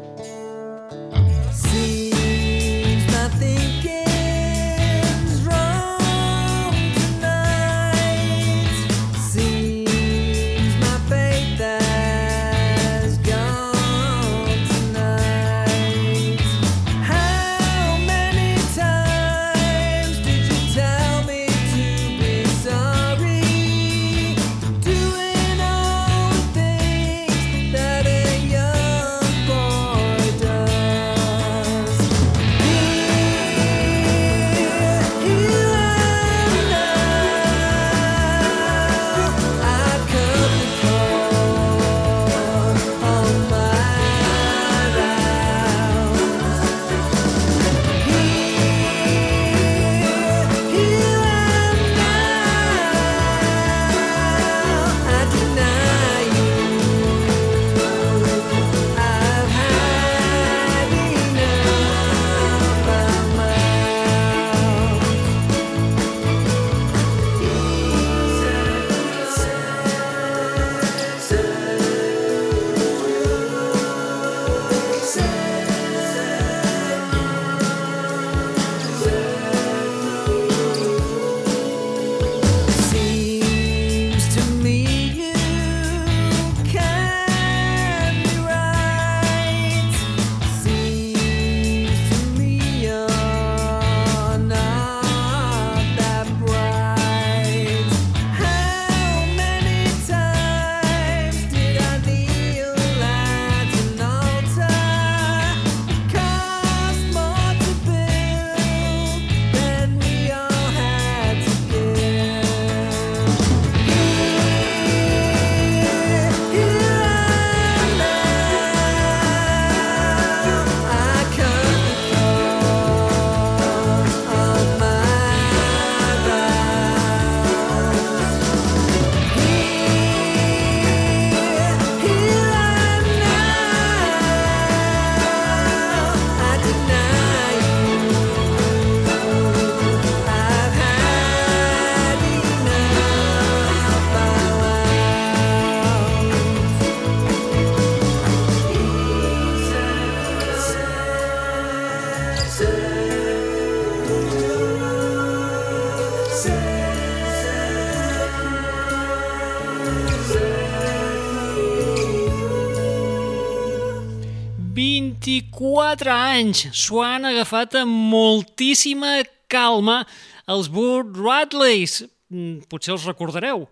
24 165.89 166.11
anys 166.13 166.67
s'ho 166.77 166.99
han 167.01 167.23
agafat 167.25 167.73
amb 167.79 168.11
moltíssima 168.11 169.23
calma 169.49 170.03
els 170.45 170.67
Burt 170.69 171.15
Radleys. 171.17 172.03
Mm, 172.29 172.67
Potser 172.69 172.93
els 172.93 173.07
recordareu. 173.09 173.65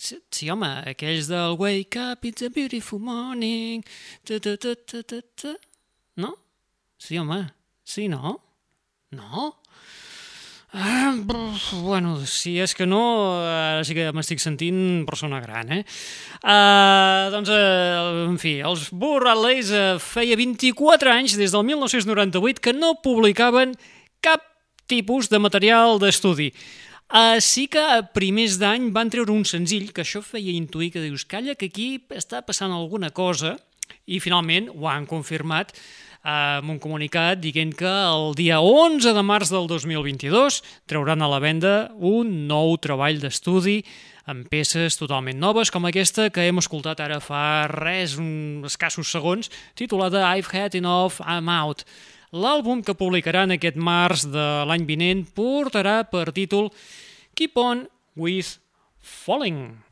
Sí, 0.00 0.48
home, 0.48 0.70
aquells 0.88 1.28
del 1.28 1.58
Wake 1.60 2.00
up, 2.00 2.24
it's 2.24 2.40
a 2.40 2.48
beautiful 2.48 2.98
morning. 2.98 3.84
Ta, 4.24 4.38
ta, 4.40 4.56
ta, 4.56 4.72
ta, 4.80 5.02
ta, 5.02 5.20
ta. 5.36 5.52
No? 6.16 6.32
Sí, 6.96 7.18
home. 7.20 7.50
Sí, 7.84 8.08
no? 8.08 8.38
No? 9.12 9.52
Ah, 10.70 11.16
bueno, 11.72 12.26
si 12.26 12.58
és 12.60 12.74
que 12.76 12.84
no, 12.84 13.00
ara 13.40 13.84
sí 13.88 13.94
que 13.96 14.10
m'estic 14.12 14.40
sentint 14.42 15.06
persona 15.08 15.40
gran, 15.40 15.70
eh? 15.72 15.78
Uh, 16.42 17.30
doncs, 17.32 17.48
uh, 17.48 18.26
en 18.26 18.36
fi, 18.36 18.58
els 18.60 18.90
Burraleys 18.92 19.70
uh, 19.72 19.86
feia 19.96 20.36
24 20.36 21.14
anys, 21.14 21.38
des 21.40 21.54
del 21.56 21.64
1998, 21.70 22.60
que 22.60 22.74
no 22.76 22.98
publicaven 23.00 23.72
cap 24.20 24.44
tipus 24.92 25.30
de 25.32 25.40
material 25.40 25.96
d'estudi. 26.02 26.50
Uh, 27.08 27.40
sí 27.40 27.64
que 27.72 27.80
a 27.80 28.02
primers 28.04 28.58
d'any 28.60 28.90
van 28.92 29.08
treure 29.08 29.32
un 29.32 29.48
senzill, 29.48 29.88
que 29.96 30.04
això 30.04 30.20
feia 30.20 30.52
intuir 30.52 30.90
que 30.92 31.00
dius, 31.00 31.24
calla, 31.24 31.56
que 31.56 31.72
aquí 31.72 31.94
està 32.12 32.44
passant 32.44 32.76
alguna 32.76 33.08
cosa, 33.08 33.56
i 34.04 34.20
finalment 34.20 34.68
ho 34.76 34.84
han 34.92 35.08
confirmat 35.08 35.72
amb 36.26 36.70
un 36.72 36.78
comunicat 36.82 37.38
dient 37.40 37.72
que 37.76 37.88
el 37.88 38.34
dia 38.38 38.58
11 38.60 39.14
de 39.14 39.22
març 39.22 39.52
del 39.54 39.68
2022 39.70 40.60
trauran 40.90 41.22
a 41.22 41.30
la 41.30 41.38
venda 41.38 41.74
un 41.98 42.48
nou 42.50 42.76
treball 42.82 43.20
d'estudi 43.22 43.82
amb 44.28 44.44
peces 44.52 44.98
totalment 45.00 45.38
noves, 45.40 45.70
com 45.72 45.86
aquesta 45.88 46.28
que 46.28 46.44
hem 46.44 46.60
escoltat 46.60 47.00
ara 47.00 47.16
fa 47.24 47.66
res, 47.70 48.18
uns 48.20 48.68
escassos 48.68 49.08
segons, 49.08 49.48
titulada 49.78 50.26
I've 50.36 50.52
Had 50.52 50.76
Enough, 50.76 51.22
I'm 51.24 51.48
Out. 51.48 51.86
L'àlbum 52.36 52.82
que 52.84 52.92
publicaran 52.92 53.54
aquest 53.54 53.78
març 53.80 54.26
de 54.28 54.46
l'any 54.68 54.84
vinent 54.84 55.24
portarà 55.32 56.02
per 56.04 56.28
títol 56.36 56.68
Keep 57.38 57.56
On 57.56 57.86
With 58.20 58.58
Falling. 59.00 59.87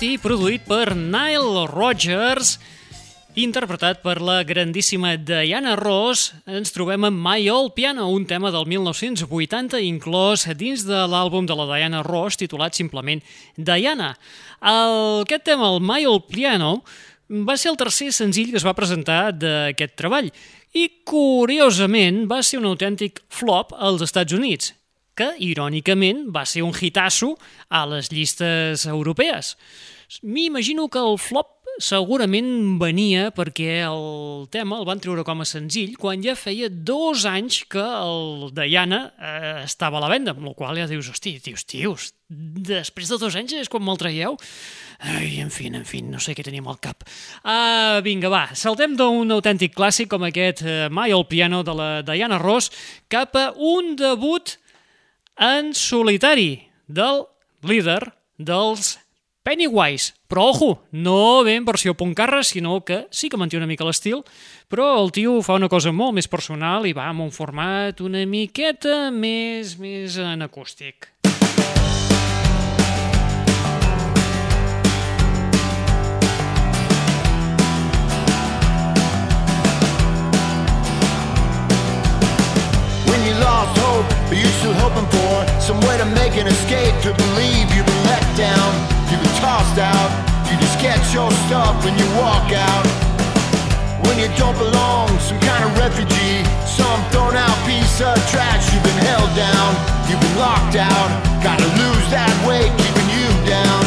I 0.00 0.16
produït 0.16 0.62
per 0.64 0.94
Nile 0.96 1.66
Rodgers, 1.68 2.54
interpretat 3.36 3.98
per 4.00 4.14
la 4.24 4.38
grandíssima 4.48 5.12
Diana 5.20 5.74
Ross, 5.76 6.30
ens 6.48 6.72
trobem 6.72 7.04
amb 7.04 7.20
My 7.20 7.50
Old 7.52 7.74
Piano, 7.76 8.06
un 8.08 8.24
tema 8.24 8.48
del 8.54 8.64
1980 8.70 9.82
inclòs 9.84 10.46
dins 10.56 10.86
de 10.88 11.02
l'àlbum 11.04 11.44
de 11.44 11.58
la 11.58 11.68
Diana 11.68 12.00
Ross 12.06 12.40
titulat 12.40 12.78
simplement 12.78 13.20
Diana. 13.56 14.14
El, 14.64 15.22
aquest 15.26 15.44
tema, 15.50 15.68
el 15.74 15.84
My 15.84 16.08
Old 16.08 16.30
Piano, 16.32 16.78
va 17.28 17.58
ser 17.60 17.74
el 17.74 17.78
tercer 17.80 18.08
senzill 18.16 18.54
que 18.54 18.60
es 18.62 18.66
va 18.66 18.76
presentar 18.78 19.34
d'aquest 19.36 19.98
treball 20.00 20.32
i, 20.72 20.88
curiosament, 21.04 22.24
va 22.30 22.40
ser 22.40 22.62
un 22.62 22.70
autèntic 22.72 23.20
flop 23.28 23.76
als 23.76 24.06
Estats 24.08 24.32
Units, 24.32 24.72
que, 25.20 25.30
irònicament, 25.44 26.26
va 26.32 26.46
ser 26.48 26.64
un 26.64 26.72
hitasso 26.72 27.34
a 27.68 27.84
les 27.92 28.08
llistes 28.14 28.88
europees. 28.88 29.54
M'imagino 30.26 30.88
que 30.90 30.98
el 30.98 31.18
flop 31.20 31.60
segurament 31.80 32.78
venia 32.80 33.30
perquè 33.34 33.80
el 33.86 34.46
tema 34.52 34.78
el 34.80 34.86
van 34.88 35.00
treure 35.02 35.24
com 35.26 35.40
a 35.42 35.46
senzill 35.48 35.96
quan 36.00 36.22
ja 36.24 36.36
feia 36.36 36.68
dos 36.70 37.24
anys 37.28 37.62
que 37.70 37.82
el 37.82 38.50
Diana 38.56 39.00
eh, 39.16 39.64
estava 39.64 39.98
a 39.98 40.04
la 40.04 40.10
venda, 40.12 40.34
amb 40.36 40.50
la 40.50 40.54
qual 40.56 40.78
ja 40.78 40.88
dius, 40.90 41.08
hosti, 41.12 41.38
tios, 41.42 41.64
tios, 41.64 42.10
després 42.28 43.10
de 43.10 43.18
dos 43.20 43.36
anys 43.38 43.56
és 43.62 43.72
quan 43.72 43.84
me'l 43.84 44.00
traieu? 44.00 44.36
Ai, 45.00 45.38
en 45.40 45.52
fi, 45.52 45.70
en 45.72 45.86
fi, 45.88 46.02
no 46.04 46.20
sé 46.20 46.34
què 46.36 46.44
teníem 46.44 46.68
al 46.68 46.80
cap. 46.82 47.06
Uh, 47.40 48.00
vinga, 48.04 48.28
va, 48.32 48.44
saltem 48.58 48.96
d'un 48.98 49.32
autèntic 49.32 49.74
clàssic 49.76 50.10
com 50.12 50.26
aquest 50.28 50.64
uh, 50.66 50.88
Mai 50.92 51.14
al 51.16 51.26
piano 51.30 51.62
de 51.64 51.76
la 51.76 51.90
Diana 52.04 52.40
Ross 52.40 52.70
cap 53.08 53.36
a 53.40 53.50
un 53.56 53.94
debut 54.00 54.58
en 55.40 55.72
solitari 55.74 56.68
del 56.86 57.24
líder 57.64 58.12
dels 58.36 58.98
Pennywise. 59.42 60.12
Però, 60.28 60.50
ojo, 60.52 60.84
no 60.92 61.42
ve 61.42 61.56
en 61.56 61.64
versió 61.64 61.96
puncarra, 61.96 62.42
sinó 62.44 62.84
que 62.84 63.06
sí 63.10 63.30
que 63.30 63.40
manté 63.40 63.56
una 63.56 63.66
mica 63.66 63.86
l'estil, 63.88 64.20
però 64.70 64.92
el 65.00 65.10
tio 65.16 65.40
fa 65.42 65.56
una 65.58 65.70
cosa 65.72 65.90
molt 65.96 66.14
més 66.14 66.28
personal 66.30 66.86
i 66.86 66.94
va 66.94 67.08
amb 67.10 67.24
un 67.24 67.32
format 67.34 68.04
una 68.04 68.22
miqueta 68.28 69.08
més, 69.10 69.74
més 69.80 70.20
en 70.20 70.46
acústic. 70.46 71.09
But 84.30 84.38
you're 84.38 84.58
still 84.62 84.78
hoping 84.78 85.10
for 85.10 85.34
some 85.58 85.82
way 85.90 85.98
to 85.98 86.06
make 86.14 86.38
an 86.38 86.46
escape 86.46 86.94
to 87.02 87.10
believe 87.10 87.66
you've 87.74 87.82
been 87.82 88.04
let 88.06 88.22
down, 88.38 88.70
you've 89.10 89.18
been 89.18 89.38
tossed 89.42 89.74
out. 89.74 90.10
You 90.46 90.54
just 90.62 90.78
get 90.78 91.02
your 91.10 91.34
stuff 91.50 91.74
and 91.82 91.98
you 91.98 92.06
walk 92.14 92.54
out. 92.54 92.86
When 94.06 94.22
you 94.22 94.30
don't 94.38 94.54
belong, 94.54 95.10
some 95.18 95.42
kind 95.42 95.66
of 95.66 95.74
refugee, 95.82 96.46
some 96.62 97.02
thrown 97.10 97.34
out 97.34 97.58
piece 97.66 97.98
of 97.98 98.14
trash. 98.30 98.70
You've 98.70 98.86
been 98.86 99.02
held 99.02 99.34
down, 99.34 99.74
you've 100.06 100.22
been 100.22 100.38
locked 100.38 100.78
out. 100.78 101.10
Gotta 101.42 101.66
lose 101.66 102.06
that 102.14 102.30
weight, 102.46 102.70
keeping 102.78 103.10
you 103.10 103.26
down. 103.50 103.82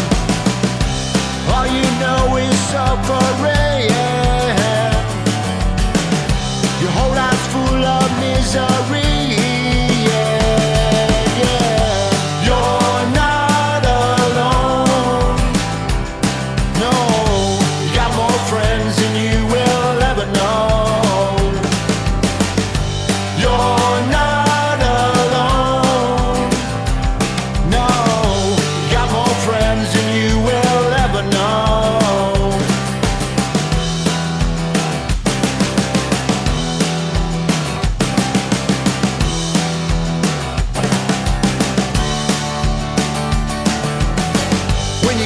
All 1.56 1.68
you 1.72 1.88
know 2.04 2.36
is 2.36 2.60
suffering. 2.68 3.96
Your 6.84 6.91
whole 7.00 7.16
life's 7.16 7.48
full 7.56 7.80
of 7.80 8.12
misery. 8.20 9.03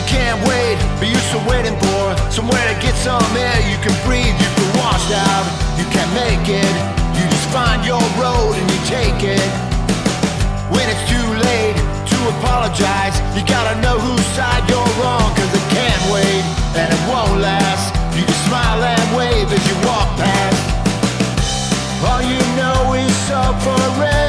Can't 0.08 0.40
wait, 0.48 0.80
but 0.98 1.08
you're 1.12 1.28
still 1.28 1.44
waiting 1.44 1.76
for 1.84 2.16
somewhere 2.32 2.64
to 2.72 2.76
get 2.80 2.96
some 2.96 3.24
air. 3.36 3.60
You 3.68 3.78
can 3.84 3.94
breathe, 4.08 4.34
you 4.34 4.50
can 4.56 4.70
wash 4.80 5.06
out, 5.12 5.46
you 5.76 5.86
can't 5.92 6.12
make 6.16 6.48
it. 6.48 6.74
You 7.14 7.24
just 7.28 7.48
find 7.52 7.84
your 7.84 8.02
road 8.16 8.56
and 8.56 8.68
you 8.72 8.80
take 8.88 9.20
it. 9.22 9.50
When 10.72 10.88
it's 10.88 11.06
too 11.12 11.28
late 11.44 11.78
to 11.78 12.18
apologize, 12.40 13.20
you 13.36 13.44
gotta 13.46 13.76
know 13.84 14.00
whose 14.00 14.26
side 14.32 14.64
you're 14.72 14.92
wrong, 15.04 15.28
cause 15.36 15.52
it 15.52 15.68
can't 15.76 16.04
wait 16.12 16.44
and 16.80 16.88
it 16.88 17.02
won't 17.12 17.40
last. 17.44 17.92
You 18.16 18.24
just 18.24 18.44
smile 18.48 18.82
and 18.84 19.06
wave 19.16 19.52
as 19.52 19.64
you 19.68 19.76
walk 19.84 20.08
past. 20.16 20.64
All 22.08 22.24
you 22.24 22.40
know 22.56 22.94
is 22.94 23.16
suffering. 23.28 24.27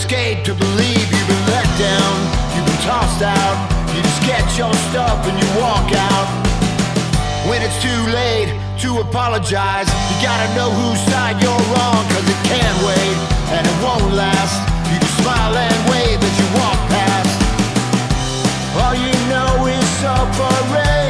Escape 0.00 0.42
to 0.42 0.54
believe 0.54 1.06
you've 1.12 1.28
been 1.28 1.46
let 1.52 1.68
down, 1.76 2.14
you've 2.56 2.64
been 2.64 2.82
tossed 2.88 3.20
out. 3.20 3.56
You 3.92 4.00
just 4.00 4.22
get 4.24 4.40
your 4.56 4.72
stuff 4.88 5.20
and 5.28 5.36
you 5.36 5.48
walk 5.60 5.92
out. 5.92 6.28
When 7.44 7.60
it's 7.60 7.76
too 7.84 8.02
late 8.08 8.48
to 8.80 9.04
apologize, 9.04 9.88
you 10.08 10.16
gotta 10.24 10.48
know 10.56 10.70
whose 10.72 11.00
side 11.12 11.36
you're 11.44 11.66
on, 11.84 12.00
cause 12.16 12.26
it 12.34 12.40
can't 12.48 12.78
wait 12.88 13.16
and 13.52 13.62
it 13.68 13.76
won't 13.84 14.14
last. 14.16 14.56
You 14.88 14.96
just 15.04 15.16
smile 15.20 15.54
and 15.54 15.78
wave 15.92 16.16
as 16.16 16.34
you 16.40 16.48
walk 16.56 16.80
past. 16.96 17.36
All 18.80 18.96
you 18.96 19.12
know 19.28 19.66
is 19.66 19.88
suffering. 20.00 21.09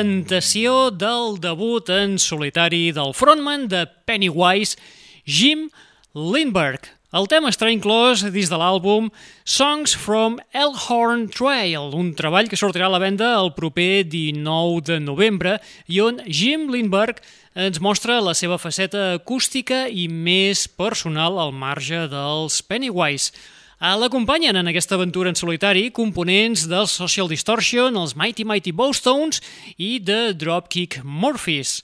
Presentació 0.00 0.88
del 0.96 1.34
debut 1.44 1.90
en 1.92 2.14
solitari 2.16 2.88
del 2.96 3.12
frontman 3.12 3.66
de 3.68 3.84
Pennywise, 4.08 4.78
Jim 5.26 5.68
Lindberg. 6.14 6.88
El 7.12 7.28
tema 7.28 7.50
estarà 7.52 7.68
inclòs 7.74 8.22
dins 8.32 8.48
de 8.48 8.56
l'àlbum 8.56 9.10
Songs 9.44 9.92
from 9.92 10.38
Elkhorn 10.56 11.26
Trail, 11.28 11.92
un 11.92 12.14
treball 12.16 12.48
que 12.48 12.56
sortirà 12.56 12.88
a 12.88 12.94
la 12.94 13.02
venda 13.02 13.34
el 13.42 13.52
proper 13.52 14.06
19 14.08 14.80
de 14.88 14.98
novembre 15.04 15.58
i 15.84 16.00
on 16.00 16.24
Jim 16.24 16.70
Lindberg 16.72 17.20
ens 17.52 17.82
mostra 17.84 18.22
la 18.24 18.32
seva 18.32 18.56
faceta 18.56 19.18
acústica 19.18 19.84
i 19.84 20.08
més 20.08 20.64
personal 20.64 21.36
al 21.36 21.52
marge 21.52 22.06
dels 22.08 22.62
Pennywise. 22.64 23.34
L'acompanyen 23.80 24.58
en 24.60 24.68
aquesta 24.68 24.98
aventura 24.98 25.30
en 25.32 25.36
solitari 25.38 25.86
components 25.88 26.66
del 26.68 26.84
Social 26.84 27.30
Distortion, 27.32 27.94
els 27.96 28.12
Mighty 28.12 28.44
Mighty 28.44 28.74
Bowstones 28.76 29.40
i 29.80 29.96
de 30.04 30.34
Dropkick 30.36 30.98
Murphys. 31.00 31.78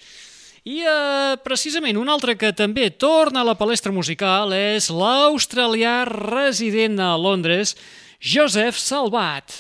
I 0.69 0.83
eh, 0.85 1.39
precisament 1.41 1.97
un 1.97 2.13
altre 2.13 2.35
que 2.37 2.53
també 2.53 2.91
torna 2.91 3.41
a 3.41 3.49
la 3.49 3.57
palestra 3.57 3.95
musical 3.97 4.53
és 4.53 4.91
l'australià 4.93 6.05
resident 6.05 7.01
a 7.01 7.15
Londres, 7.17 7.73
Joseph 8.21 8.77
Salvat. 8.77 9.57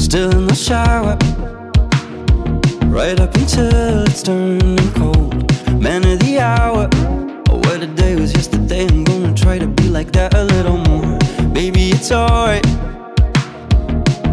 Still 0.00 0.32
in 0.32 0.46
the 0.46 0.56
shower, 0.56 1.18
right 2.88 3.20
up 3.20 3.36
until 3.36 4.08
it's 4.08 4.22
turning 4.22 4.78
cold. 4.94 5.53
Man 5.84 6.02
of 6.06 6.18
the 6.20 6.40
hour, 6.40 6.88
oh, 7.50 7.58
what 7.58 7.82
a 7.82 7.86
day 7.86 8.16
was 8.16 8.32
yesterday. 8.32 8.86
I'm 8.88 9.04
gonna 9.04 9.34
try 9.34 9.58
to 9.58 9.66
be 9.66 9.90
like 9.90 10.12
that 10.12 10.32
a 10.32 10.44
little 10.44 10.78
more. 10.78 11.18
Baby, 11.52 11.90
it's 11.90 12.10
alright. 12.10 12.66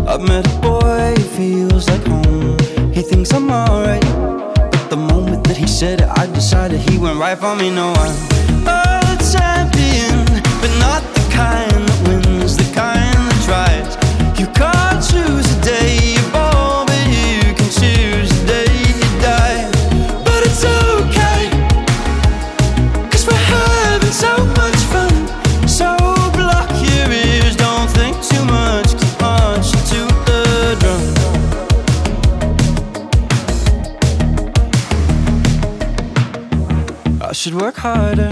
I've 0.08 0.22
met 0.22 0.47
a 0.47 0.60
boy 0.62 1.14
who 1.18 1.24
feels 1.36 1.89
like 1.89 2.06
home. 2.06 2.58
He 2.93 3.02
thinks 3.02 3.34
I'm 3.34 3.52
alright. 3.52 4.02
But 4.72 4.89
the 4.89 4.95
moment 4.95 5.43
that 5.43 5.58
he 5.58 5.68
said 5.68 5.99
it, 5.99 6.08
I 6.08 6.26
decided 6.28 6.80
he 6.89 6.97
went 6.97 7.20
right 7.20 7.38
for 7.38 7.54
me. 7.54 7.70
No, 7.70 7.91
I'm 7.97 8.16
a 8.66 9.18
champion, 9.34 10.24
but 10.62 10.72
not 10.80 11.04
the 11.16 11.28
kind 11.34 11.70
harder. 37.82 38.30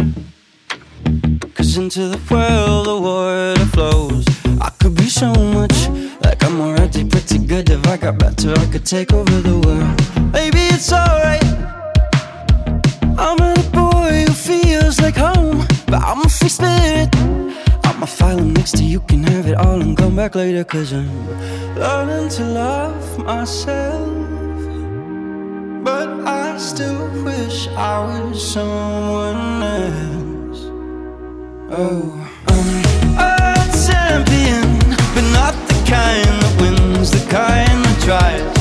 Cause 1.56 1.76
into 1.76 2.02
the 2.08 2.22
world 2.30 2.86
the 2.86 3.00
water 3.08 3.66
flows. 3.74 4.26
I 4.62 4.70
could 4.80 4.95
be 4.95 5.10
so 5.10 5.34
much 5.58 5.89
like 6.22 6.43
I'm 6.43 6.62
already 6.62 7.04
pretty 7.04 7.39
good. 7.39 7.68
If 7.72 7.88
I 7.88 7.97
got 7.97 8.20
better, 8.20 8.54
I 8.54 8.66
could 8.72 8.86
take 8.86 9.12
over 9.12 9.38
the 9.41 9.58
world. 9.66 9.95
Maybe 10.32 10.62
it's 10.76 10.93
alright. 10.93 11.43
I'm 13.18 13.39
a 13.41 13.56
boy 13.74 14.26
who 14.28 14.34
feels 14.34 15.02
like 15.02 15.16
home, 15.16 15.66
but 15.88 16.02
I'm 16.10 16.22
a 16.22 16.30
free 16.30 16.50
spirit. 16.50 17.10
I'm 17.88 18.04
a 18.04 18.08
file 18.08 18.39
next 18.39 18.78
to 18.78 18.84
you, 18.84 19.00
can 19.00 19.24
have 19.24 19.47
it 19.47 19.56
all 19.56 19.82
and 19.82 19.97
come 19.97 20.16
back 20.16 20.36
later. 20.36 20.64
Cause 20.64 20.93
I'm 20.93 21.10
learning 21.76 22.30
to 22.38 22.43
love 22.45 23.26
myself. 23.26 24.38
But 25.84 26.09
I 26.27 26.57
still 26.57 27.07
wish 27.23 27.67
I 27.69 28.03
was 28.03 28.51
someone 28.53 29.63
else. 29.63 30.61
Oh, 31.71 32.30
I'm 32.47 33.17
a 33.17 33.55
champion, 33.88 34.80
but 35.15 35.25
not 35.32 35.55
the 35.69 35.80
kind 35.88 36.41
that 36.41 36.57
wins, 36.59 37.11
the 37.11 37.25
kind 37.30 37.86
that 37.86 38.01
tries. 38.03 38.59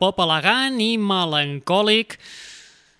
L'electropop 0.00 0.22
elegant 0.24 0.78
i 0.80 0.94
melancòlic 0.96 2.14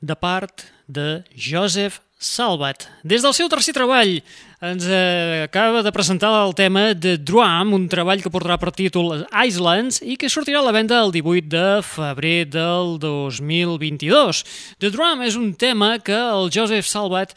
de 0.05 0.15
part 0.21 0.67
de 0.85 1.23
Joseph 1.33 2.03
Salvat. 2.21 2.91
Des 3.01 3.25
del 3.25 3.33
seu 3.33 3.49
tercer 3.49 3.73
treball 3.73 4.19
ens 4.61 4.85
eh, 4.85 5.47
acaba 5.47 5.81
de 5.81 5.93
presentar 5.97 6.29
el 6.45 6.53
tema 6.53 6.93
de 6.93 7.17
Drum, 7.17 7.73
un 7.73 7.89
treball 7.89 8.21
que 8.21 8.29
portarà 8.29 8.59
per 8.61 8.75
títol 8.77 9.25
Islands 9.33 10.03
i 10.05 10.19
que 10.21 10.29
sortirà 10.29 10.61
a 10.61 10.67
la 10.67 10.77
venda 10.77 11.01
el 11.01 11.09
18 11.17 11.49
de 11.49 11.81
febrer 11.81 12.45
del 12.53 12.99
2022. 13.01 14.45
The 14.85 14.93
Drum 14.93 15.25
és 15.25 15.41
un 15.41 15.55
tema 15.57 15.97
que 16.05 16.21
el 16.21 16.53
Joseph 16.53 16.85
Salvat 16.85 17.33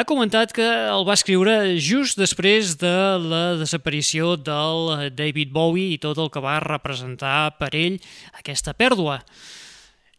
ha 0.00 0.08
comentat 0.08 0.54
que 0.56 0.64
el 0.64 1.02
va 1.04 1.12
escriure 1.12 1.76
just 1.76 2.16
després 2.16 2.72
de 2.80 2.92
la 3.20 3.42
desaparició 3.60 4.32
del 4.40 5.10
David 5.12 5.52
Bowie 5.52 5.92
i 5.92 5.98
tot 6.00 6.16
el 6.22 6.30
que 6.32 6.40
va 6.40 6.56
representar 6.64 7.50
per 7.60 7.68
ell 7.76 7.98
aquesta 8.40 8.72
pèrdua. 8.72 9.18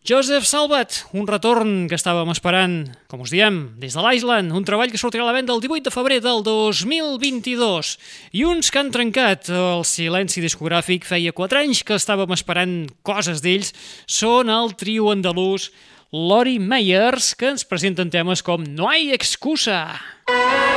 Joseph 0.05 0.45
Salvat, 0.49 0.99
un 1.17 1.25
retorn 1.29 1.87
que 1.89 1.97
estàvem 1.97 2.29
esperant, 2.33 2.75
com 3.09 3.21
us 3.25 3.33
diem, 3.33 3.59
des 3.81 3.93
de 3.97 4.01
l'Island, 4.05 4.53
un 4.53 4.65
treball 4.65 4.89
que 4.93 5.01
sortirà 5.01 5.25
a 5.25 5.29
la 5.29 5.35
venda 5.35 5.53
el 5.53 5.61
18 5.61 5.89
de 5.89 5.93
febrer 5.93 6.17
del 6.25 6.41
2022. 6.45 7.91
I 8.37 8.45
uns 8.49 8.69
que 8.73 8.81
han 8.81 8.89
trencat 8.93 9.49
el 9.49 9.85
silenci 9.85 10.41
discogràfic, 10.45 11.05
feia 11.09 11.33
4 11.33 11.61
anys 11.61 11.81
que 11.85 11.97
estàvem 11.97 12.33
esperant 12.33 12.75
coses 13.05 13.41
d'ells, 13.45 13.73
són 14.09 14.49
el 14.49 14.73
trio 14.77 15.09
andalús 15.13 15.71
Lori 16.13 16.59
Meyers, 16.59 17.31
que 17.39 17.47
ens 17.47 17.63
presenten 17.63 18.11
temes 18.11 18.43
com 18.43 18.65
No 18.67 18.89
hay 18.91 19.13
excusa. 19.15 19.95
No 20.27 20.70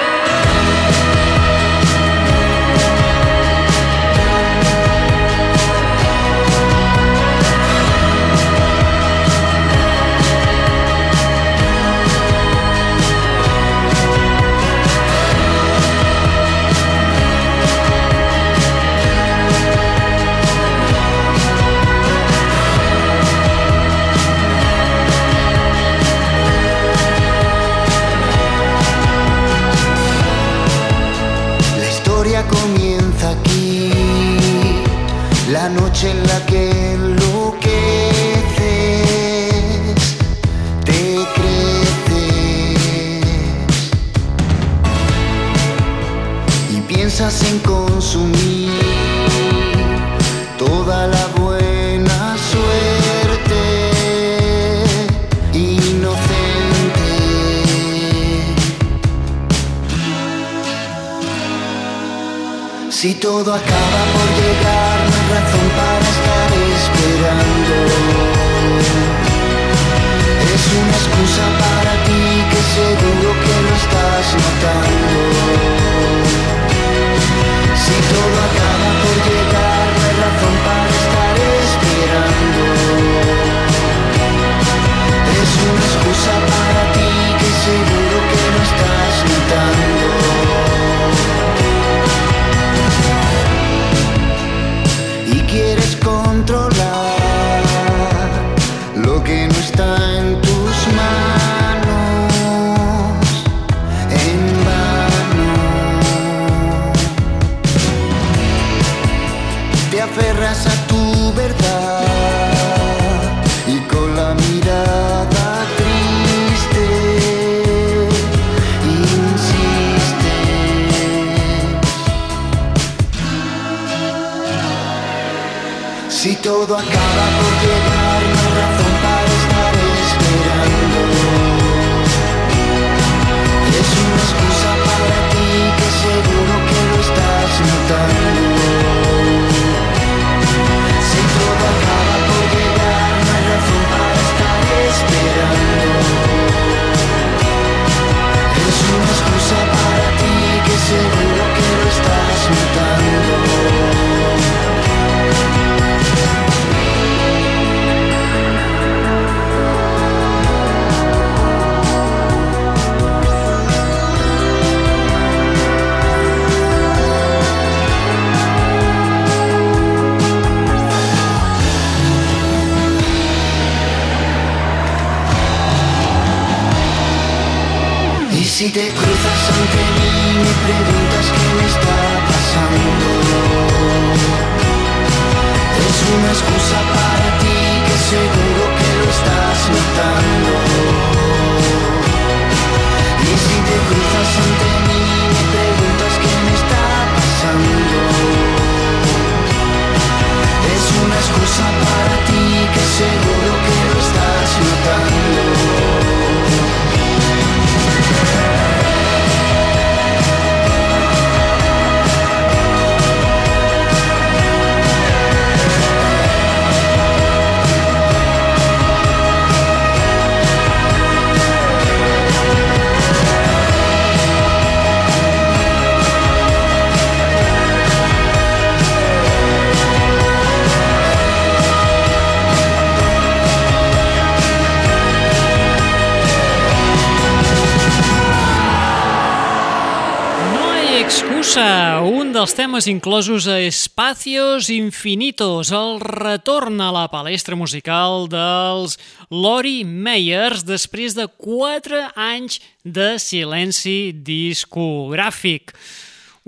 temes 242.64 242.86
inclosos 242.86 243.46
a 243.46 243.60
Espacios 243.60 244.70
Infinitos, 244.70 245.70
el 245.70 246.00
retorn 246.00 246.80
a 246.80 246.88
la 246.88 247.10
palestra 247.12 247.52
musical 247.60 248.24
dels 248.32 248.94
Lori 249.28 249.82
Meyers 249.84 250.64
després 250.64 251.12
de 251.12 251.26
4 251.28 252.00
anys 252.16 252.62
de 252.80 253.18
silenci 253.20 254.14
discogràfic. 254.16 255.74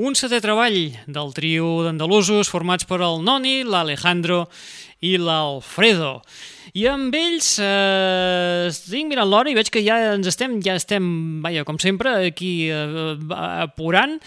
Un 0.01 0.17
setè 0.17 0.41
treball 0.41 0.97
del 1.05 1.37
trio 1.37 1.85
d'andalusos 1.85 2.49
formats 2.49 2.89
per 2.89 3.03
el 3.05 3.21
Noni, 3.21 3.61
l'Alejandro 3.69 4.47
i 5.05 5.17
l'Alfredo. 5.21 6.21
I 6.77 6.85
amb 6.91 7.15
ells 7.17 7.55
eh, 7.63 8.67
estic 8.69 9.07
mirant 9.09 9.29
l'hora 9.31 9.49
i 9.49 9.55
veig 9.57 9.71
que 9.73 9.81
ja 9.85 9.97
ens 10.13 10.29
estem, 10.29 10.59
ja 10.65 10.75
estem, 10.77 11.07
vaja, 11.45 11.65
com 11.65 11.79
sempre, 11.81 12.13
aquí 12.29 12.69
eh, 12.69 13.17
apurant. 13.63 14.19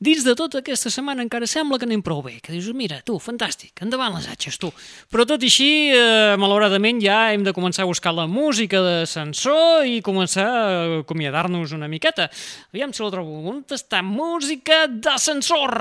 Dins 0.00 0.22
de 0.22 0.32
tota 0.38 0.60
aquesta 0.62 0.92
setmana 0.94 1.24
encara 1.24 1.48
sembla 1.50 1.76
que 1.76 1.84
anem 1.88 2.04
prou 2.06 2.22
bé, 2.22 2.36
que 2.40 2.54
dius, 2.54 2.70
mira, 2.72 3.00
tu, 3.04 3.18
fantàstic, 3.20 3.74
endavant 3.84 4.14
les 4.14 4.28
atxes, 4.30 4.56
tu. 4.62 4.70
Però 5.12 5.26
tot 5.28 5.42
i 5.42 5.50
així, 5.50 5.70
eh, 5.92 6.36
malauradament, 6.40 7.02
ja 7.04 7.32
hem 7.34 7.44
de 7.44 7.52
començar 7.56 7.84
a 7.84 7.90
buscar 7.90 8.14
la 8.16 8.28
música 8.30 8.80
d'ascensor 8.84 9.84
i 9.90 9.98
començar 10.06 10.48
a 10.48 10.68
acomiadar-nos 11.02 11.74
una 11.76 11.90
miqueta. 11.90 12.30
Aviam 12.72 12.94
si 12.94 13.04
la 13.04 13.10
trobo. 13.12 13.42
On 13.50 13.64
està 13.74 14.00
música 14.06 14.86
d'ascensor? 14.86 15.76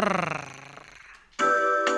Bueno, 1.37 1.96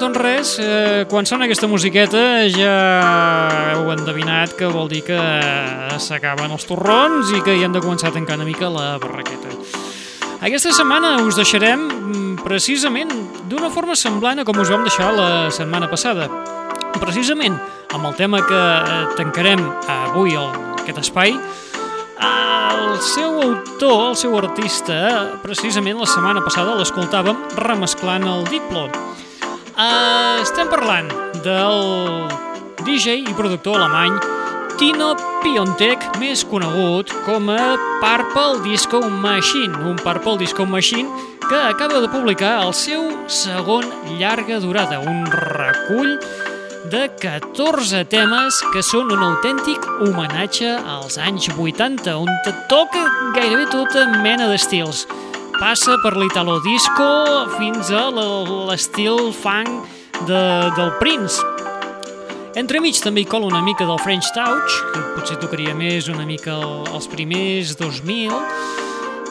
doncs 0.00 0.16
res, 0.16 0.50
eh, 0.58 1.04
quan 1.10 1.26
sona 1.28 1.44
aquesta 1.44 1.68
musiqueta 1.68 2.48
ja 2.48 2.72
heu 3.74 3.90
endevinat 3.92 4.54
que 4.56 4.68
vol 4.72 4.88
dir 4.88 5.02
que 5.04 5.18
s'acaben 6.00 6.50
els 6.50 6.64
torrons 6.64 7.30
i 7.36 7.42
que 7.44 7.54
hi 7.58 7.66
hem 7.66 7.74
de 7.74 7.82
començar 7.84 8.08
a 8.08 8.14
tancar 8.16 8.38
una 8.40 8.48
mica 8.48 8.70
la 8.72 8.94
barraqueta. 9.02 9.52
Aquesta 10.40 10.72
setmana 10.72 11.18
us 11.26 11.36
deixarem 11.36 11.84
mm, 11.84 12.40
precisament 12.40 13.12
d'una 13.50 13.68
forma 13.68 13.94
semblant 13.94 14.40
a 14.40 14.44
com 14.48 14.58
us 14.62 14.72
vam 14.72 14.88
deixar 14.88 15.12
la 15.12 15.50
setmana 15.52 15.90
passada. 15.92 16.30
Precisament 16.96 17.58
amb 17.92 18.06
el 18.08 18.16
tema 18.16 18.40
que 18.40 18.60
eh, 18.60 19.00
tancarem 19.20 19.66
avui 20.00 20.32
el, 20.32 20.48
aquest 20.80 21.04
espai, 21.04 21.36
el 22.20 23.00
seu 23.04 23.40
autor, 23.42 24.10
el 24.10 24.16
seu 24.16 24.36
artista, 24.38 25.00
precisament 25.44 26.00
la 26.00 26.08
setmana 26.08 26.40
passada 26.44 26.78
l'escoltàvem 26.80 27.50
remesclant 27.60 28.24
el 28.28 28.48
Diplo. 28.48 28.88
Uh, 29.80 30.42
estem 30.42 30.68
parlant 30.68 31.06
del 31.40 32.26
DJ 32.84 33.22
i 33.24 33.32
productor 33.32 33.78
alemany 33.78 34.12
Tino 34.76 35.14
Piontek, 35.40 36.02
més 36.20 36.42
conegut 36.44 37.08
com 37.24 37.48
a 37.48 37.78
Purple 38.02 38.60
Disco 38.66 39.00
Machine, 39.08 39.72
un 39.88 39.96
Purple 39.96 40.36
Disco 40.42 40.66
Machine 40.68 41.08
que 41.46 41.56
acaba 41.56 42.02
de 42.04 42.12
publicar 42.12 42.58
el 42.66 42.74
seu 42.76 43.08
segon 43.24 43.88
llarga 44.20 44.60
durada, 44.60 45.00
un 45.00 45.24
recull 45.32 46.12
de 46.92 47.06
14 47.24 48.04
temes 48.12 48.60
que 48.74 48.84
són 48.84 49.08
un 49.16 49.24
autèntic 49.30 49.88
homenatge 50.04 50.76
als 50.76 51.16
anys 51.16 51.48
80, 51.56 52.20
on 52.20 52.28
toca 52.68 53.06
gairebé 53.32 53.64
tota 53.72 54.10
mena 54.20 54.52
d'estils. 54.52 55.06
Passa 55.60 55.98
per 56.00 56.16
l'italo 56.16 56.54
disco 56.64 57.06
fins 57.58 57.90
a 57.92 58.06
l'estil 58.08 59.28
funk 59.36 59.68
de, 60.24 60.40
del 60.72 60.94
Prince. 60.96 61.44
Entremig 62.56 62.96
també 63.04 63.20
hi 63.20 63.28
cola 63.28 63.50
una 63.50 63.60
mica 63.60 63.84
del 63.84 64.00
French 64.00 64.30
Touch, 64.32 64.78
que 64.94 65.02
potser 65.18 65.36
tocaria 65.42 65.74
més 65.76 66.08
una 66.08 66.24
mica 66.24 66.54
el, 66.56 66.88
els 66.96 67.10
primers 67.12 67.74
2000, 67.76 68.32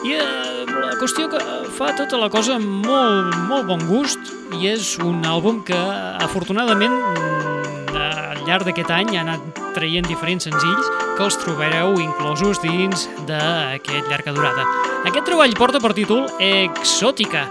i 0.06 0.14
eh, 0.20 0.70
la 0.70 0.94
qüestió 1.02 1.26
que 1.32 1.42
fa 1.74 1.90
tota 1.98 2.22
la 2.22 2.30
cosa 2.30 2.60
amb 2.60 2.86
molt, 2.86 3.34
molt 3.50 3.66
bon 3.66 3.82
gust 3.90 4.30
i 4.60 4.70
és 4.70 4.94
un 5.02 5.26
àlbum 5.26 5.64
que 5.66 5.80
afortunadament 6.22 6.94
mm, 6.94 7.98
al 8.06 8.46
llarg 8.46 8.70
d'aquest 8.70 8.94
any 8.94 9.16
ha 9.18 9.26
anat 9.26 9.59
traient 9.76 10.06
diferents 10.08 10.46
senzills 10.48 10.92
que 11.16 11.24
els 11.26 11.38
trobareu 11.42 11.96
inclosos 12.00 12.60
dins 12.64 13.08
d'aquest 13.28 14.10
llarga 14.10 14.34
durada. 14.36 14.66
Aquest 15.08 15.26
treball 15.28 15.56
porta 15.58 15.80
per 15.80 15.94
títol 15.96 16.26
Exòtica 16.40 17.48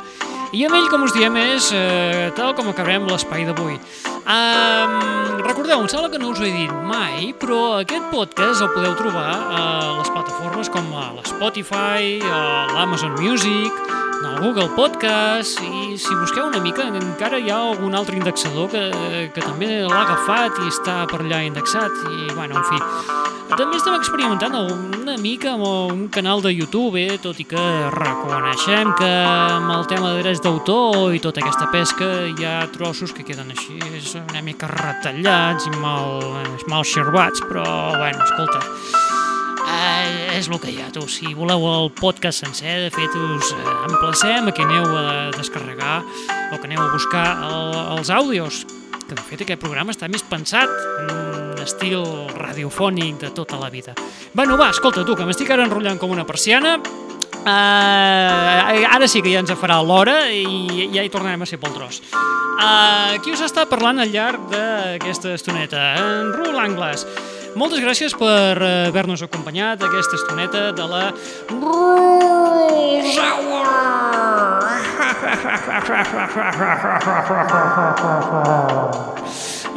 i 0.49 0.63
amb 0.65 0.73
ell, 0.79 0.87
com 0.89 1.03
us 1.05 1.13
diem, 1.13 1.35
és 1.37 1.67
eh, 1.77 2.29
tal 2.37 2.55
com 2.57 2.71
acabarem 2.71 3.05
l'espai 3.05 3.43
d'avui. 3.45 3.75
Um, 4.29 4.95
recordeu, 5.45 5.77
em 5.77 5.89
sembla 5.89 6.09
que 6.09 6.17
no 6.21 6.31
us 6.33 6.41
ho 6.41 6.47
he 6.47 6.51
dit 6.53 6.73
mai, 6.89 7.29
però 7.37 7.79
aquest 7.83 8.09
podcast 8.09 8.65
el 8.65 8.71
podeu 8.73 8.97
trobar 8.97 9.29
a 9.29 9.61
les 9.99 10.09
plataformes 10.09 10.73
com 10.73 10.89
a 10.97 11.11
l'Spotify, 11.19 12.17
a 12.25 12.41
l'Amazon 12.73 13.13
Music, 13.21 13.98
en 14.19 14.25
el 14.25 14.39
Google 14.39 14.69
Podcast, 14.75 15.59
i 15.63 15.97
si 15.97 16.15
busqueu 16.15 16.47
una 16.47 16.59
mica 16.59 16.83
encara 16.87 17.39
hi 17.39 17.49
ha 17.51 17.57
algun 17.69 17.95
altre 17.95 18.17
indexador 18.17 18.67
que, 18.71 18.83
que 19.33 19.43
també 19.43 19.69
l'ha 19.85 20.01
agafat 20.03 20.59
i 20.63 20.71
està 20.71 21.03
per 21.09 21.21
allà 21.23 21.41
indexat, 21.47 21.95
i 22.09 22.33
bueno, 22.35 22.59
en 22.59 22.65
fi. 22.67 22.79
També 23.49 23.79
estem 23.79 23.95
experimentant 23.97 24.55
una 24.59 25.15
mica 25.17 25.53
amb 25.55 25.65
un 25.65 26.03
canal 26.13 26.43
de 26.43 26.51
YouTube, 26.53 26.99
eh? 27.01 27.17
tot 27.21 27.39
i 27.41 27.47
que 27.49 27.63
reconeixem 27.95 28.91
que 28.99 29.09
amb 29.09 29.71
el 29.77 29.87
tema 29.89 30.11
de 30.13 30.23
drets 30.23 30.43
d'autor 30.43 31.15
i 31.15 31.23
tota 31.23 31.41
aquesta 31.41 31.69
pesca 31.73 32.09
hi 32.29 32.45
ha 32.45 32.59
trossos 32.75 33.15
que 33.15 33.25
queden 33.25 33.49
així 33.55 33.79
una 34.21 34.43
mica 34.45 34.69
retallats 34.69 35.65
i 35.65 35.73
mal, 35.79 36.19
mal 36.67 36.85
xervats, 36.85 37.41
però 37.49 37.65
bueno, 37.95 38.21
escolta, 38.27 38.61
eh, 39.69 40.37
és 40.37 40.49
el 40.49 40.59
que 40.61 40.71
hi 40.73 40.81
ha, 40.83 40.89
tu. 40.93 41.05
Si 41.11 41.33
voleu 41.37 41.65
el 41.69 41.91
podcast 41.97 42.45
sencer, 42.45 42.75
de 42.87 42.91
fet, 42.93 43.15
us 43.15 43.53
eh, 43.55 43.75
emplacem 43.89 44.49
a 44.49 44.55
que 44.55 44.65
aneu 44.65 44.97
a 44.97 45.29
descarregar 45.37 46.01
o 46.51 46.57
que 46.57 46.65
aneu 46.67 46.81
a 46.83 46.91
buscar 46.93 47.27
el, 47.49 47.77
els 47.97 48.09
àudios, 48.13 48.63
que 49.07 49.15
de 49.15 49.25
fet 49.25 49.45
aquest 49.45 49.61
programa 49.61 49.93
està 49.95 50.09
més 50.11 50.25
pensat 50.25 50.73
en 51.05 51.61
estil 51.63 52.01
radiofònic 52.37 53.19
de 53.25 53.33
tota 53.35 53.59
la 53.61 53.69
vida. 53.69 53.95
Bueno, 54.33 54.57
va, 54.57 54.69
escolta, 54.73 55.05
tu, 55.05 55.17
que 55.17 55.27
m'estic 55.27 55.49
ara 55.53 55.65
enrotllant 55.67 56.01
com 56.01 56.13
una 56.15 56.27
persiana, 56.27 56.77
Uh, 57.39 58.83
ara 58.91 59.07
sí 59.07 59.21
que 59.23 59.31
ja 59.31 59.39
ens 59.39 59.51
farà 59.55 59.77
l'hora 59.79 60.25
i 60.27 60.89
ja 60.91 61.05
hi 61.05 61.11
tornarem 61.11 61.45
a 61.45 61.47
ser 61.47 61.59
pel 61.61 61.71
tros. 61.71 62.01
Uh, 62.11 63.15
qui 63.23 63.31
us 63.31 63.39
està 63.45 63.63
parlant 63.69 64.01
al 64.03 64.11
llarg 64.11 64.49
d'aquesta 64.51 65.31
estoneta? 65.37 65.93
En 66.01 66.33
Rul 66.35 66.59
Angles. 66.59 67.05
Moltes 67.57 67.81
gràcies 67.81 68.13
per 68.17 68.61
eh, 68.61 68.87
haver-nos 68.89 69.23
acompanyat 69.25 69.81
aquesta 69.85 70.19
estoneta 70.19 70.69
de 70.75 70.85
la 70.89 71.09
Rules. 71.49 73.17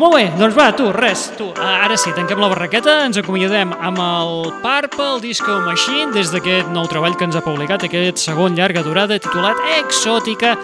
Molt 0.03 0.16
bé, 0.16 0.23
doncs 0.35 0.57
va, 0.57 0.70
tu, 0.75 0.89
res, 0.97 1.27
tu, 1.39 1.47
ara 1.62 1.97
sí, 2.01 2.11
tanquem 2.16 2.41
la 2.43 2.49
barraqueta, 2.51 3.03
ens 3.07 3.20
acomiadem 3.20 3.75
amb 3.77 4.01
el 4.03 4.33
Purple 4.64 5.20
Disco 5.23 5.61
Machine 5.66 6.11
des 6.16 6.33
d'aquest 6.33 6.73
nou 6.75 6.89
treball 6.91 7.14
que 7.18 7.29
ens 7.29 7.37
ha 7.39 7.45
publicat, 7.45 7.85
aquest 7.87 8.18
segon 8.25 8.57
llarga 8.59 8.83
durada 8.87 9.20
titulat 9.20 9.61
Exòtica, 9.79 10.57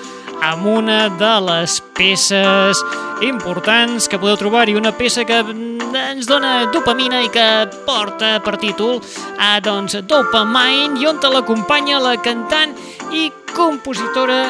amb 0.42 0.66
una 0.66 1.08
de 1.18 1.32
les 1.46 1.78
peces 1.96 2.82
importants 3.24 4.08
que 4.08 4.18
podeu 4.20 4.38
trobar-hi, 4.38 4.76
una 4.78 4.92
peça 4.94 5.24
que 5.26 5.40
ens 5.42 6.28
dona 6.28 6.68
dopamina 6.72 7.22
i 7.24 7.30
que 7.32 7.46
porta 7.86 8.36
per 8.44 8.56
títol 8.60 9.00
a, 9.38 9.58
doncs, 9.64 9.96
Dopamine, 10.08 11.00
i 11.00 11.08
on 11.08 11.20
te 11.20 11.30
l'acompanya 11.32 12.00
la 12.02 12.16
cantant 12.22 12.76
i 13.12 13.28
compositora 13.54 14.46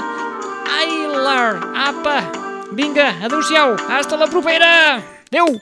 Aylar. 0.78 1.56
Apa, 1.88 2.20
vinga, 2.72 3.12
adeu-siau, 3.24 3.76
hasta 3.88 4.20
la 4.20 4.28
propera! 4.28 5.00
Adeu! 5.28 5.60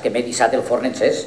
Que 0.00 0.10
m'he 0.10 0.22
dissat 0.24 0.54
el 0.54 0.62
forn 0.62 0.88
encès. 0.88 1.26